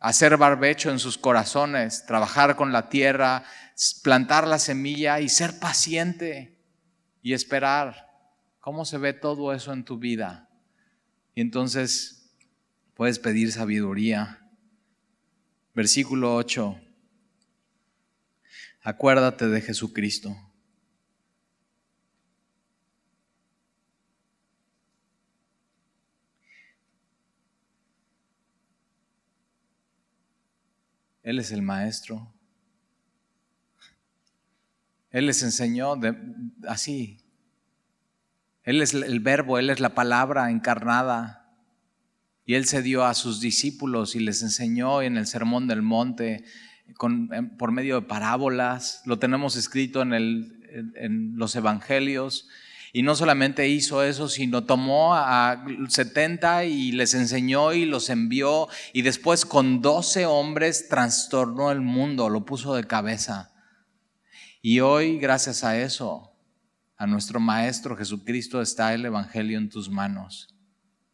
[0.00, 3.44] Hacer barbecho en sus corazones, trabajar con la tierra,
[4.02, 6.58] plantar la semilla y ser paciente
[7.22, 8.10] y esperar.
[8.58, 10.48] ¿Cómo se ve todo eso en tu vida?
[11.36, 12.34] Y entonces
[12.96, 14.40] puedes pedir sabiduría
[15.74, 16.80] Versículo 8.
[18.82, 20.36] Acuérdate de Jesucristo.
[31.24, 32.32] Él es el maestro.
[35.10, 35.94] Él les enseñó
[36.68, 37.18] así.
[38.62, 41.43] Él es el verbo, Él es la palabra encarnada.
[42.46, 46.44] Y él se dio a sus discípulos y les enseñó en el Sermón del Monte
[47.58, 49.02] por medio de parábolas.
[49.06, 52.48] Lo tenemos escrito en los Evangelios.
[52.92, 58.68] Y no solamente hizo eso, sino tomó a 70 y les enseñó y los envió.
[58.92, 63.52] Y después con 12 hombres trastornó el mundo, lo puso de cabeza.
[64.62, 66.36] Y hoy, gracias a eso,
[66.96, 70.53] a nuestro Maestro Jesucristo está el Evangelio en tus manos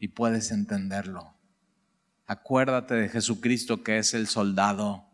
[0.00, 1.34] y puedes entenderlo.
[2.26, 5.04] Acuérdate de Jesucristo que es el soldado.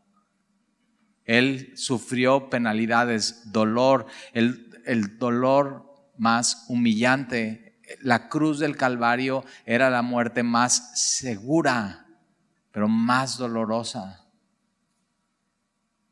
[1.24, 7.80] Él sufrió penalidades, dolor, el, el dolor más humillante.
[8.00, 12.06] La cruz del Calvario era la muerte más segura,
[12.70, 14.24] pero más dolorosa.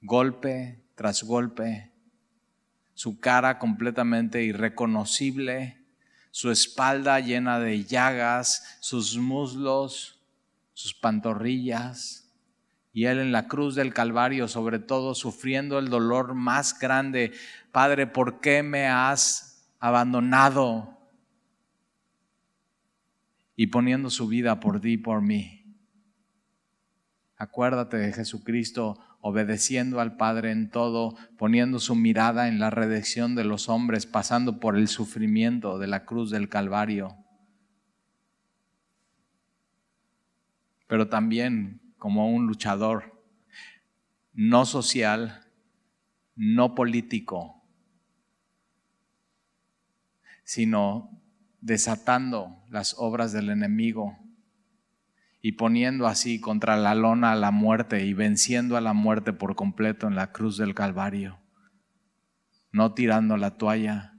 [0.03, 1.93] Golpe tras golpe,
[2.93, 5.84] su cara completamente irreconocible
[6.35, 10.19] su espalda llena de llagas, sus muslos,
[10.73, 12.29] sus pantorrillas,
[12.93, 17.33] y Él en la cruz del Calvario, sobre todo, sufriendo el dolor más grande.
[17.71, 20.99] Padre, ¿por qué me has abandonado?
[23.55, 25.79] Y poniendo su vida por ti y por mí.
[27.37, 33.45] Acuérdate de Jesucristo obedeciendo al Padre en todo, poniendo su mirada en la redención de
[33.45, 37.17] los hombres, pasando por el sufrimiento de la cruz del Calvario.
[40.87, 43.25] Pero también como un luchador,
[44.35, 45.41] no social,
[46.37, 47.65] no político,
[50.45, 51.19] sino
[51.63, 54.19] desatando las obras del enemigo
[55.47, 59.57] y poniendo así contra la lona a la muerte y venciendo a la muerte por
[59.57, 61.39] completo en la cruz del Calvario,
[62.73, 64.15] no tirando la toalla.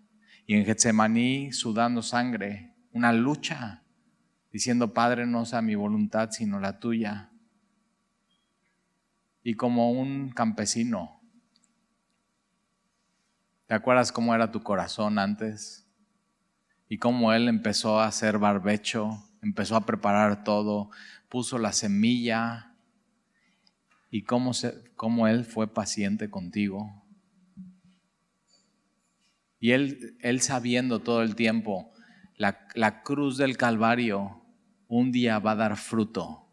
[0.45, 3.82] Y en Getsemaní sudando sangre, una lucha,
[4.51, 7.32] diciendo, Padre, no sea mi voluntad, sino la tuya.
[9.41, 11.23] Y como un campesino,
[13.65, 15.89] ¿te acuerdas cómo era tu corazón antes?
[16.88, 20.89] Y cómo él empezó a hacer barbecho, empezó a preparar todo,
[21.29, 22.75] puso la semilla,
[24.09, 24.51] y cómo,
[24.95, 27.03] cómo Él fue paciente contigo.
[29.59, 31.91] Y Él, él sabiendo todo el tiempo,
[32.37, 34.41] la, la cruz del Calvario
[34.87, 36.47] un día va a dar fruto.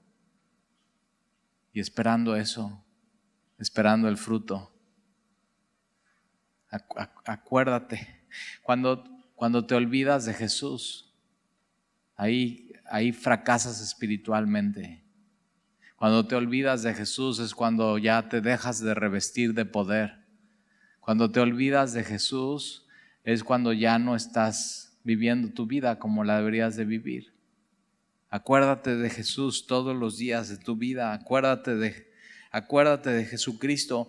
[1.73, 2.85] Y esperando eso,
[3.59, 4.75] esperando el fruto.
[7.25, 8.27] Acuérdate,
[8.63, 11.12] cuando, cuando te olvidas de Jesús,
[12.17, 15.03] ahí, ahí fracasas espiritualmente.
[15.97, 20.19] Cuando te olvidas de Jesús es cuando ya te dejas de revestir de poder.
[20.99, 22.87] Cuando te olvidas de Jesús
[23.25, 27.33] es cuando ya no estás viviendo tu vida como la deberías de vivir.
[28.31, 31.13] Acuérdate de Jesús todos los días de tu vida.
[31.13, 32.11] Acuérdate de,
[32.51, 34.09] acuérdate de Jesucristo.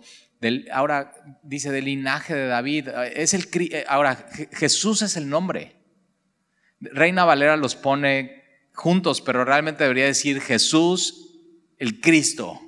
[0.72, 2.88] Ahora dice del linaje de David.
[3.14, 3.46] Es el,
[3.86, 5.76] ahora Jesús es el nombre.
[6.92, 11.32] Reina Valera los pone juntos, pero realmente debería decir Jesús
[11.78, 12.60] el Cristo.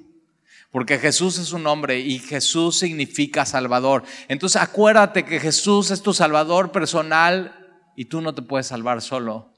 [0.70, 4.04] Porque Jesús es un nombre y Jesús significa Salvador.
[4.28, 7.54] Entonces acuérdate que Jesús es tu Salvador personal
[7.96, 9.54] y tú no te puedes salvar solo.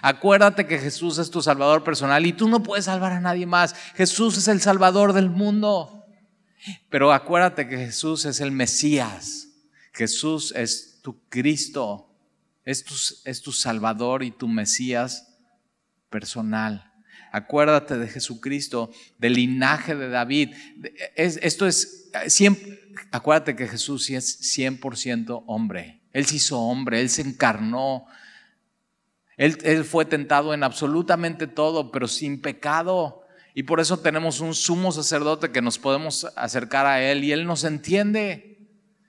[0.00, 3.74] Acuérdate que Jesús es tu Salvador personal y tú no puedes salvar a nadie más.
[3.94, 6.06] Jesús es el Salvador del mundo.
[6.88, 9.48] Pero acuérdate que Jesús es el Mesías.
[9.92, 12.11] Jesús es tu Cristo.
[12.64, 12.94] Es tu,
[13.24, 15.28] es tu Salvador y tu Mesías
[16.10, 16.92] personal.
[17.32, 20.54] Acuérdate de Jesucristo, del linaje de David.
[21.16, 22.78] esto es, siempre,
[23.10, 26.02] acuérdate que Jesús sí es 100% hombre.
[26.12, 28.06] Él se hizo hombre, Él se encarnó.
[29.38, 33.22] Él, él fue tentado en absolutamente todo, pero sin pecado.
[33.54, 37.46] Y por eso tenemos un sumo sacerdote que nos podemos acercar a Él y Él
[37.46, 38.58] nos entiende.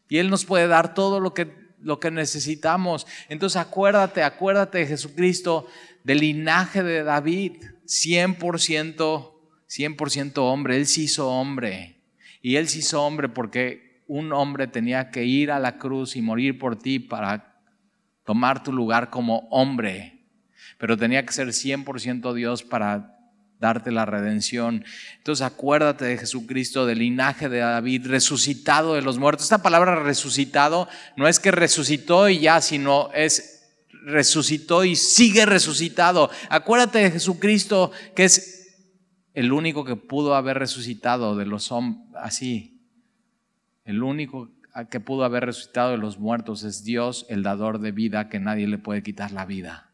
[0.08, 3.06] Y Él nos puede dar todo lo que, lo que necesitamos.
[3.30, 5.68] Entonces acuérdate, acuérdate de Jesucristo,
[6.04, 7.54] del linaje de David.
[7.86, 9.32] 100%,
[9.68, 11.98] 100% hombre, Él se hizo hombre.
[12.42, 16.22] Y Él se hizo hombre porque un hombre tenía que ir a la cruz y
[16.22, 17.62] morir por ti para
[18.26, 20.26] tomar tu lugar como hombre.
[20.78, 23.18] Pero tenía que ser 100% Dios para
[23.60, 24.84] darte la redención.
[25.18, 29.46] Entonces acuérdate de Jesucristo, del linaje de David, resucitado de los muertos.
[29.46, 33.62] Esta palabra resucitado no es que resucitó y ya, sino es
[34.06, 36.30] resucitó y sigue resucitado.
[36.50, 38.64] Acuérdate de Jesucristo, que es
[39.34, 42.82] el único que pudo haber resucitado de los hombres, así.
[43.86, 44.52] El único
[44.90, 48.68] que pudo haber resucitado de los muertos es Dios, el dador de vida, que nadie
[48.68, 49.93] le puede quitar la vida.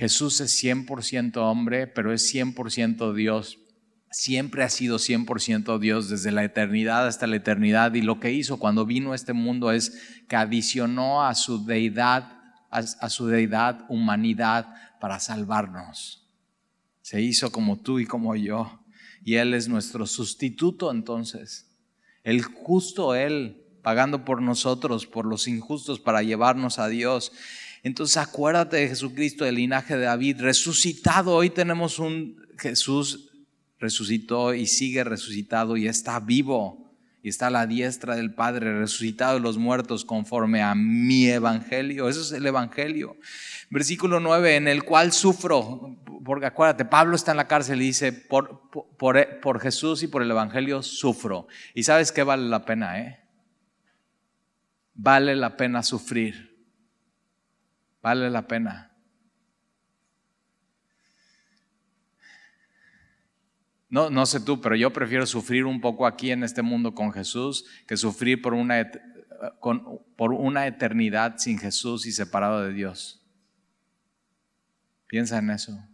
[0.00, 3.58] Jesús es 100% hombre, pero es 100% Dios.
[4.10, 8.58] Siempre ha sido 100% Dios desde la eternidad hasta la eternidad y lo que hizo
[8.58, 12.40] cuando vino a este mundo es que adicionó a su deidad
[12.70, 16.28] a, su deidad, humanidad, para salvarnos.
[17.02, 18.80] Se hizo como tú y como yo.
[19.24, 21.68] Y Él es nuestro sustituto entonces.
[22.22, 27.32] El justo Él, pagando por nosotros, por los injustos, para llevarnos a Dios.
[27.82, 31.34] Entonces acuérdate de Jesucristo, del linaje de David, resucitado.
[31.34, 33.30] Hoy tenemos un Jesús
[33.80, 36.90] resucitó y sigue resucitado y está vivo
[37.22, 42.08] y está a la diestra del Padre, resucitado de los muertos conforme a mi evangelio.
[42.08, 43.16] Eso es el evangelio.
[43.68, 48.12] Versículo 9, en el cual sufro, porque acuérdate, Pablo está en la cárcel y dice,
[48.12, 51.46] por, por, Jesús y por el evangelio sufro.
[51.74, 53.20] Y sabes qué vale la pena, ¿eh?
[54.94, 56.49] Vale la pena sufrir.
[58.02, 58.90] Vale la pena.
[63.88, 67.12] No, no sé tú, pero yo prefiero sufrir un poco aquí en este mundo con
[67.12, 68.88] Jesús que sufrir por una,
[70.16, 73.26] por una eternidad sin Jesús y separado de Dios.
[75.08, 75.90] Piensa en eso.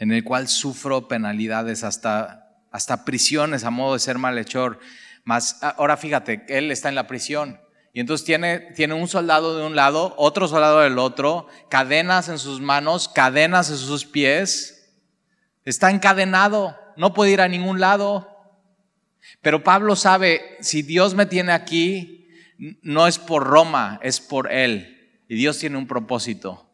[0.00, 4.80] en el cual sufro penalidades hasta, hasta prisiones a modo de ser malhechor.
[5.24, 7.60] Mas ahora fíjate, él está en la prisión
[7.92, 12.38] y entonces tiene, tiene un soldado de un lado, otro soldado del otro, cadenas en
[12.38, 14.94] sus manos, cadenas en sus pies.
[15.64, 18.28] Está encadenado, no puede ir a ningún lado.
[19.42, 22.28] Pero Pablo sabe, si Dios me tiene aquí,
[22.82, 25.22] no es por Roma, es por Él.
[25.28, 26.69] Y Dios tiene un propósito.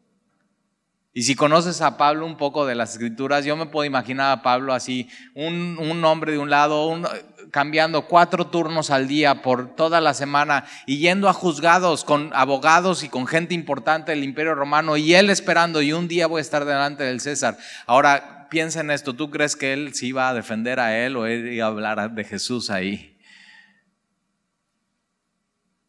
[1.17, 4.43] Y si conoces a Pablo un poco de las escrituras, yo me puedo imaginar a
[4.43, 6.95] Pablo así, un, hombre de un lado,
[7.49, 13.01] cambiando cuatro turnos al día por toda la semana y yendo a juzgados con abogados
[13.01, 16.41] y con gente importante del imperio romano y él esperando y un día voy a
[16.41, 17.57] estar delante del César.
[17.87, 21.25] Ahora piensa en esto, ¿tú crees que él se iba a defender a él o
[21.25, 23.17] él iba a hablar de Jesús ahí?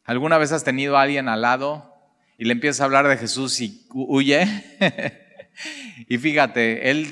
[0.05, 1.88] ¿Alguna vez has tenido a alguien al lado
[2.39, 4.47] y le empiezas a hablar de Jesús y huye.
[6.09, 7.09] y fíjate, él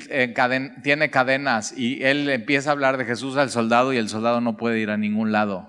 [0.81, 4.55] tiene cadenas y él empieza a hablar de Jesús al soldado y el soldado no
[4.55, 5.67] puede ir a ningún lado.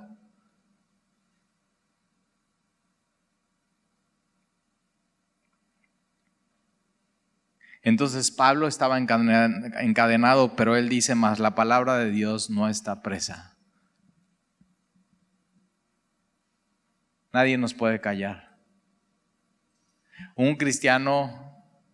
[7.82, 13.56] Entonces Pablo estaba encadenado, pero él dice más, la palabra de Dios no está presa.
[17.32, 18.47] Nadie nos puede callar.
[20.34, 21.48] Un cristiano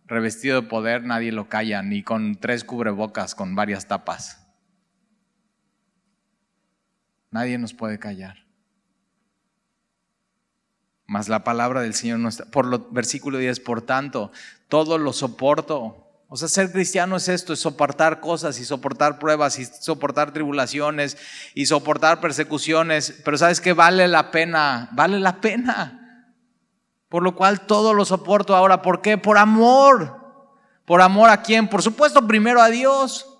[0.07, 4.45] revestido de poder nadie lo calla, ni con tres cubrebocas con varias tapas.
[7.31, 8.45] Nadie nos puede callar.
[11.07, 12.45] Mas la palabra del Señor no está.
[12.45, 14.31] Por lo versículo 10, por tanto,
[14.69, 16.01] todo lo soporto.
[16.27, 21.17] O sea, ser cristiano es esto, es soportar cosas y soportar pruebas y soportar tribulaciones
[21.53, 23.21] y soportar persecuciones.
[23.23, 26.04] Pero sabes que vale la pena, vale la pena.
[27.09, 28.81] Por lo cual todo lo soporto ahora.
[28.81, 29.17] ¿Por qué?
[29.17, 30.25] Por amor.
[30.85, 31.67] ¿Por amor a quién?
[31.67, 33.35] Por supuesto, primero a Dios.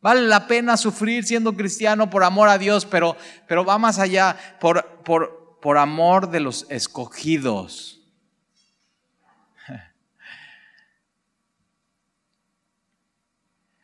[0.00, 3.16] Vale la pena sufrir siendo cristiano por amor a Dios, pero,
[3.48, 8.00] pero va más allá, por, por, por amor de los escogidos.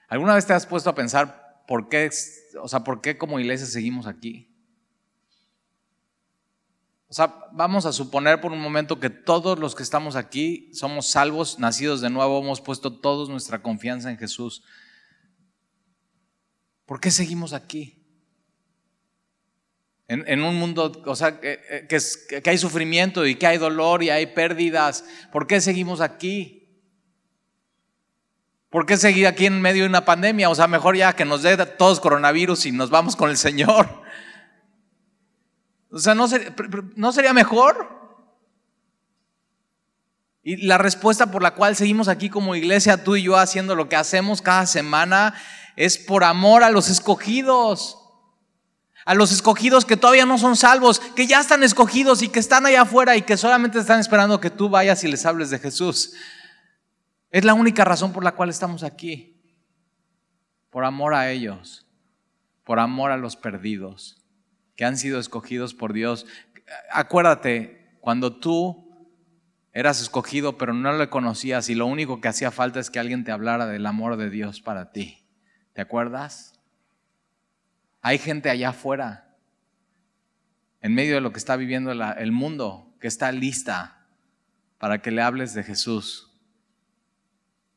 [0.09, 2.09] ¿Alguna vez te has puesto a pensar por qué,
[2.63, 4.54] o sea, por qué como iglesia seguimos aquí?
[7.15, 11.07] O sea, vamos a suponer por un momento que todos los que estamos aquí somos
[11.07, 14.65] salvos, nacidos de nuevo, hemos puesto toda nuestra confianza en Jesús.
[16.85, 18.03] ¿Por qué seguimos aquí?
[20.09, 24.27] En, un mundo, o sea, que, que, hay sufrimiento y que hay dolor y hay
[24.27, 25.05] pérdidas.
[25.31, 26.69] ¿Por qué seguimos aquí?
[28.71, 30.51] ¿Por qué seguir aquí en medio de una pandemia?
[30.51, 34.03] O sea, mejor ya que nos dé todos coronavirus y nos vamos con el Señor.
[35.95, 36.27] O sea, ¿no,
[36.97, 37.89] ¿no sería mejor?
[40.43, 43.89] Y la respuesta por la cual seguimos aquí como iglesia, tú y yo haciendo lo
[43.89, 45.35] que hacemos cada semana,
[45.77, 48.01] es por amor a los escogidos.
[49.05, 52.67] A los escogidos que todavía no son salvos, que ya están escogidos y que están
[52.67, 56.15] allá afuera y que solamente están esperando que tú vayas y les hables de Jesús.
[57.31, 59.41] Es la única razón por la cual estamos aquí.
[60.71, 61.87] Por amor a ellos.
[62.65, 64.24] Por amor a los perdidos
[64.77, 66.27] que han sido escogidos por Dios.
[66.91, 68.85] Acuérdate, cuando tú
[69.73, 73.25] eras escogido pero no le conocías y lo único que hacía falta es que alguien
[73.25, 75.25] te hablara del amor de Dios para ti.
[75.73, 76.61] ¿Te acuerdas?
[78.01, 79.37] Hay gente allá afuera,
[80.81, 84.07] en medio de lo que está viviendo el mundo, que está lista
[84.79, 86.31] para que le hables de Jesús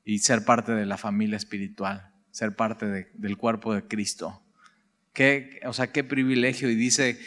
[0.04, 4.44] y ser parte de la familia espiritual, ser parte del cuerpo de Cristo.
[5.18, 6.70] Qué, o sea, qué privilegio.
[6.70, 7.20] Y dice,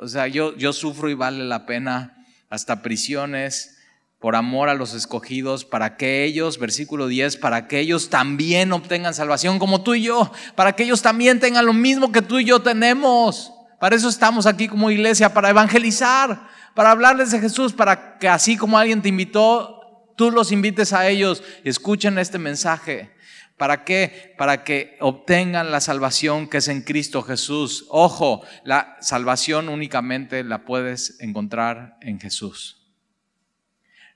[0.00, 3.76] o sea, yo, yo sufro y vale la pena hasta prisiones
[4.18, 9.12] por amor a los escogidos, para que ellos, versículo 10, para que ellos también obtengan
[9.12, 12.46] salvación como tú y yo, para que ellos también tengan lo mismo que tú y
[12.46, 13.52] yo tenemos.
[13.78, 18.56] Para eso estamos aquí como iglesia, para evangelizar, para hablarles de Jesús, para que así
[18.56, 23.13] como alguien te invitó, tú los invites a ellos y escuchen este mensaje.
[23.56, 24.34] ¿Para qué?
[24.36, 27.86] Para que obtengan la salvación que es en Cristo Jesús.
[27.88, 32.80] Ojo, la salvación únicamente la puedes encontrar en Jesús.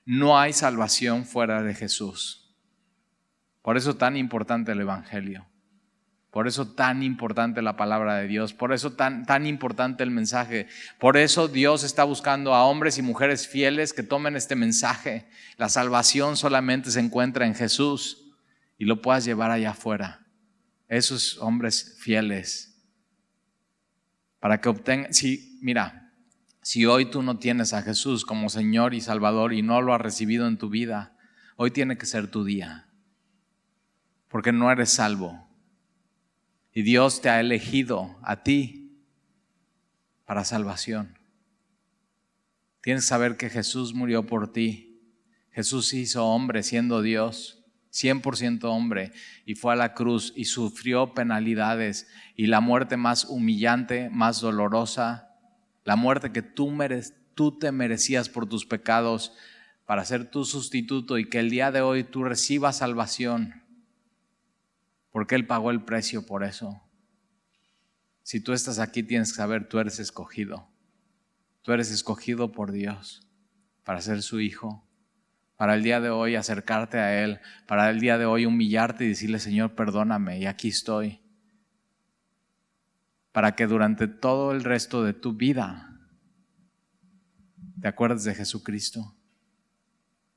[0.05, 2.53] No hay salvación fuera de Jesús.
[3.61, 5.45] Por eso tan importante el Evangelio.
[6.31, 10.67] Por eso tan importante la palabra de Dios, por eso tan, tan importante el mensaje.
[10.99, 15.27] Por eso Dios está buscando a hombres y mujeres fieles que tomen este mensaje.
[15.57, 18.28] La salvación solamente se encuentra en Jesús
[18.79, 20.25] y lo puedas llevar allá afuera.
[20.87, 22.81] Esos hombres fieles.
[24.39, 26.13] Para que obtengan, si, mira,
[26.61, 29.99] si hoy tú no tienes a Jesús como Señor y Salvador y no lo has
[29.99, 31.15] recibido en tu vida,
[31.57, 32.87] hoy tiene que ser tu día.
[34.29, 35.49] Porque no eres salvo.
[36.73, 39.03] Y Dios te ha elegido a ti
[40.23, 41.19] para salvación.
[42.81, 45.01] Tienes que saber que Jesús murió por ti.
[45.51, 47.58] Jesús hizo hombre siendo Dios
[47.91, 49.11] 100% hombre,
[49.45, 55.35] y fue a la cruz y sufrió penalidades y la muerte más humillante, más dolorosa,
[55.83, 56.77] la muerte que tú,
[57.35, 59.33] tú te merecías por tus pecados,
[59.89, 63.63] para ser tu sustituto y que el día de hoy tú recibas salvación,
[65.09, 66.79] porque Él pagó el precio por eso.
[68.21, 70.69] Si tú estás aquí, tienes que saber, tú eres escogido.
[71.63, 73.27] Tú eres escogido por Dios
[73.83, 74.87] para ser su hijo,
[75.59, 79.09] para el día de hoy acercarte a Él, para el día de hoy humillarte y
[79.09, 81.19] decirle, Señor, perdóname, y aquí estoy.
[83.33, 85.99] Para que durante todo el resto de tu vida
[87.81, 89.17] te acuerdes de Jesucristo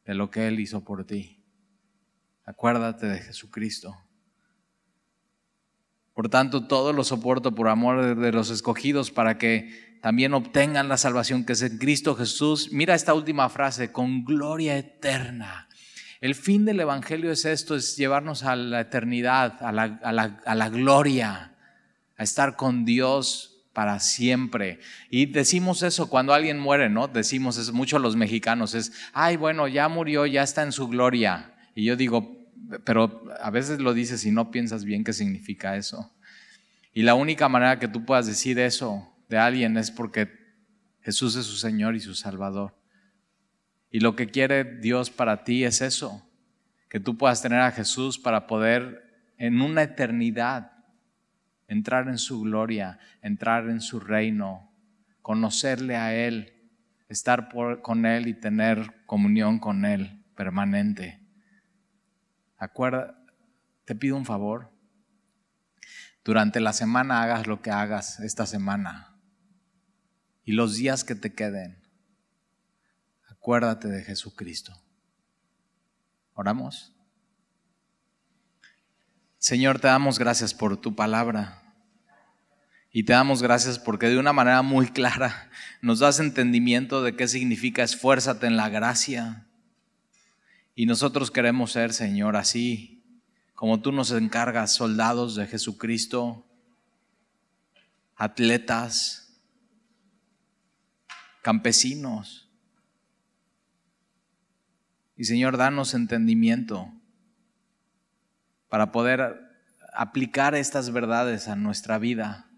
[0.05, 1.41] de lo que Él hizo por ti.
[2.45, 3.97] Acuérdate de Jesucristo.
[6.15, 10.97] Por tanto, todo lo soporto por amor de los escogidos para que también obtengan la
[10.97, 12.71] salvación que es en Cristo Jesús.
[12.73, 15.69] Mira esta última frase, con gloria eterna.
[16.21, 20.01] El fin del Evangelio es esto, es llevarnos a la eternidad, a la,
[20.45, 21.55] a la gloria,
[22.17, 24.81] a estar con Dios para siempre.
[25.09, 27.07] Y decimos eso cuando alguien muere, ¿no?
[27.07, 31.55] Decimos eso mucho los mexicanos, es, ay, bueno, ya murió, ya está en su gloria.
[31.77, 32.37] Y yo digo,
[32.85, 36.13] pero a veces lo dices y no piensas bien qué significa eso.
[36.93, 40.31] Y la única manera que tú puedas decir eso de alguien es porque
[41.01, 42.77] Jesús es su Señor y su Salvador.
[43.91, 46.29] Y lo que quiere Dios para ti es eso,
[46.91, 50.73] que tú puedas tener a Jesús para poder en una eternidad
[51.67, 54.71] entrar en su gloria, entrar en su reino,
[55.23, 56.53] conocerle a Él,
[57.09, 57.49] estar
[57.81, 61.27] con Él y tener comunión con Él permanente.
[62.59, 63.17] Acuerda,
[63.87, 64.71] te pido un favor.
[66.23, 69.12] Durante la semana hagas lo que hagas esta semana
[70.45, 71.79] y los días que te queden.
[73.29, 74.73] Acuérdate de Jesucristo.
[76.35, 76.93] ¿Oramos?
[79.39, 81.63] Señor, te damos gracias por tu palabra.
[82.93, 87.27] Y te damos gracias porque de una manera muy clara nos das entendimiento de qué
[87.27, 89.47] significa esfuérzate en la gracia.
[90.75, 93.03] Y nosotros queremos ser, Señor, así
[93.55, 96.45] como tú nos encargas, soldados de Jesucristo,
[98.17, 99.22] atletas,
[101.43, 102.49] campesinos.
[105.17, 106.91] Y Señor, danos entendimiento
[108.69, 109.39] para poder
[109.93, 112.49] aplicar estas verdades a nuestra vida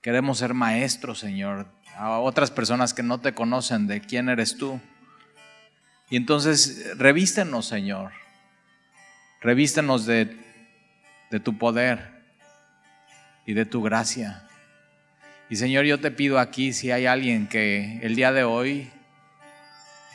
[0.00, 4.80] Queremos ser maestros, Señor, a otras personas que no te conocen de quién eres tú.
[6.08, 8.12] Y entonces revístenos, Señor.
[9.42, 10.38] Revístenos de,
[11.30, 12.24] de tu poder
[13.44, 14.48] y de tu gracia.
[15.50, 18.88] Y Señor, yo te pido aquí si hay alguien que el día de hoy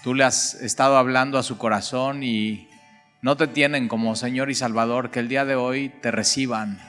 [0.01, 2.69] tú le has estado hablando a su corazón y
[3.21, 6.79] no te tienen como Señor y Salvador, que el día de hoy te reciban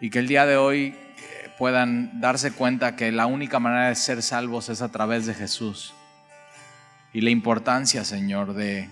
[0.00, 3.96] y que el día de hoy eh, puedan darse cuenta que la única manera de
[3.96, 5.94] ser salvos es a través de Jesús.
[7.12, 8.88] Y la importancia, Señor, de,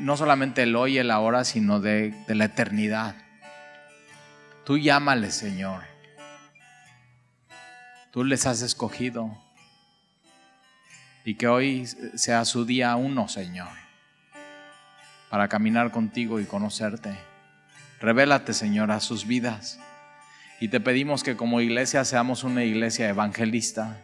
[0.00, 3.16] no solamente el hoy y el ahora, sino de, de la eternidad.
[4.64, 5.82] Tú llámale, Señor.
[8.10, 9.36] Tú les has escogido.
[11.24, 13.68] Y que hoy sea su día uno, Señor,
[15.30, 17.14] para caminar contigo y conocerte.
[18.00, 19.78] Revélate, Señor, a sus vidas.
[20.60, 23.98] Y te pedimos que como iglesia seamos una iglesia evangelista,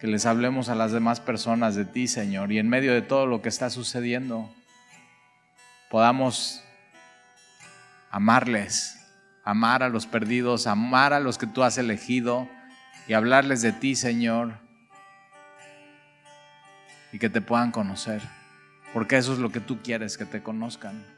[0.00, 3.26] que les hablemos a las demás personas de ti, Señor, y en medio de todo
[3.26, 4.50] lo que está sucediendo,
[5.90, 6.62] podamos
[8.10, 9.01] amarles,
[9.44, 12.48] amar a los perdidos, amar a los que tú has elegido
[13.08, 14.54] y hablarles de ti, Señor,
[17.12, 18.22] y que te puedan conocer,
[18.92, 21.11] porque eso es lo que tú quieres, que te conozcan.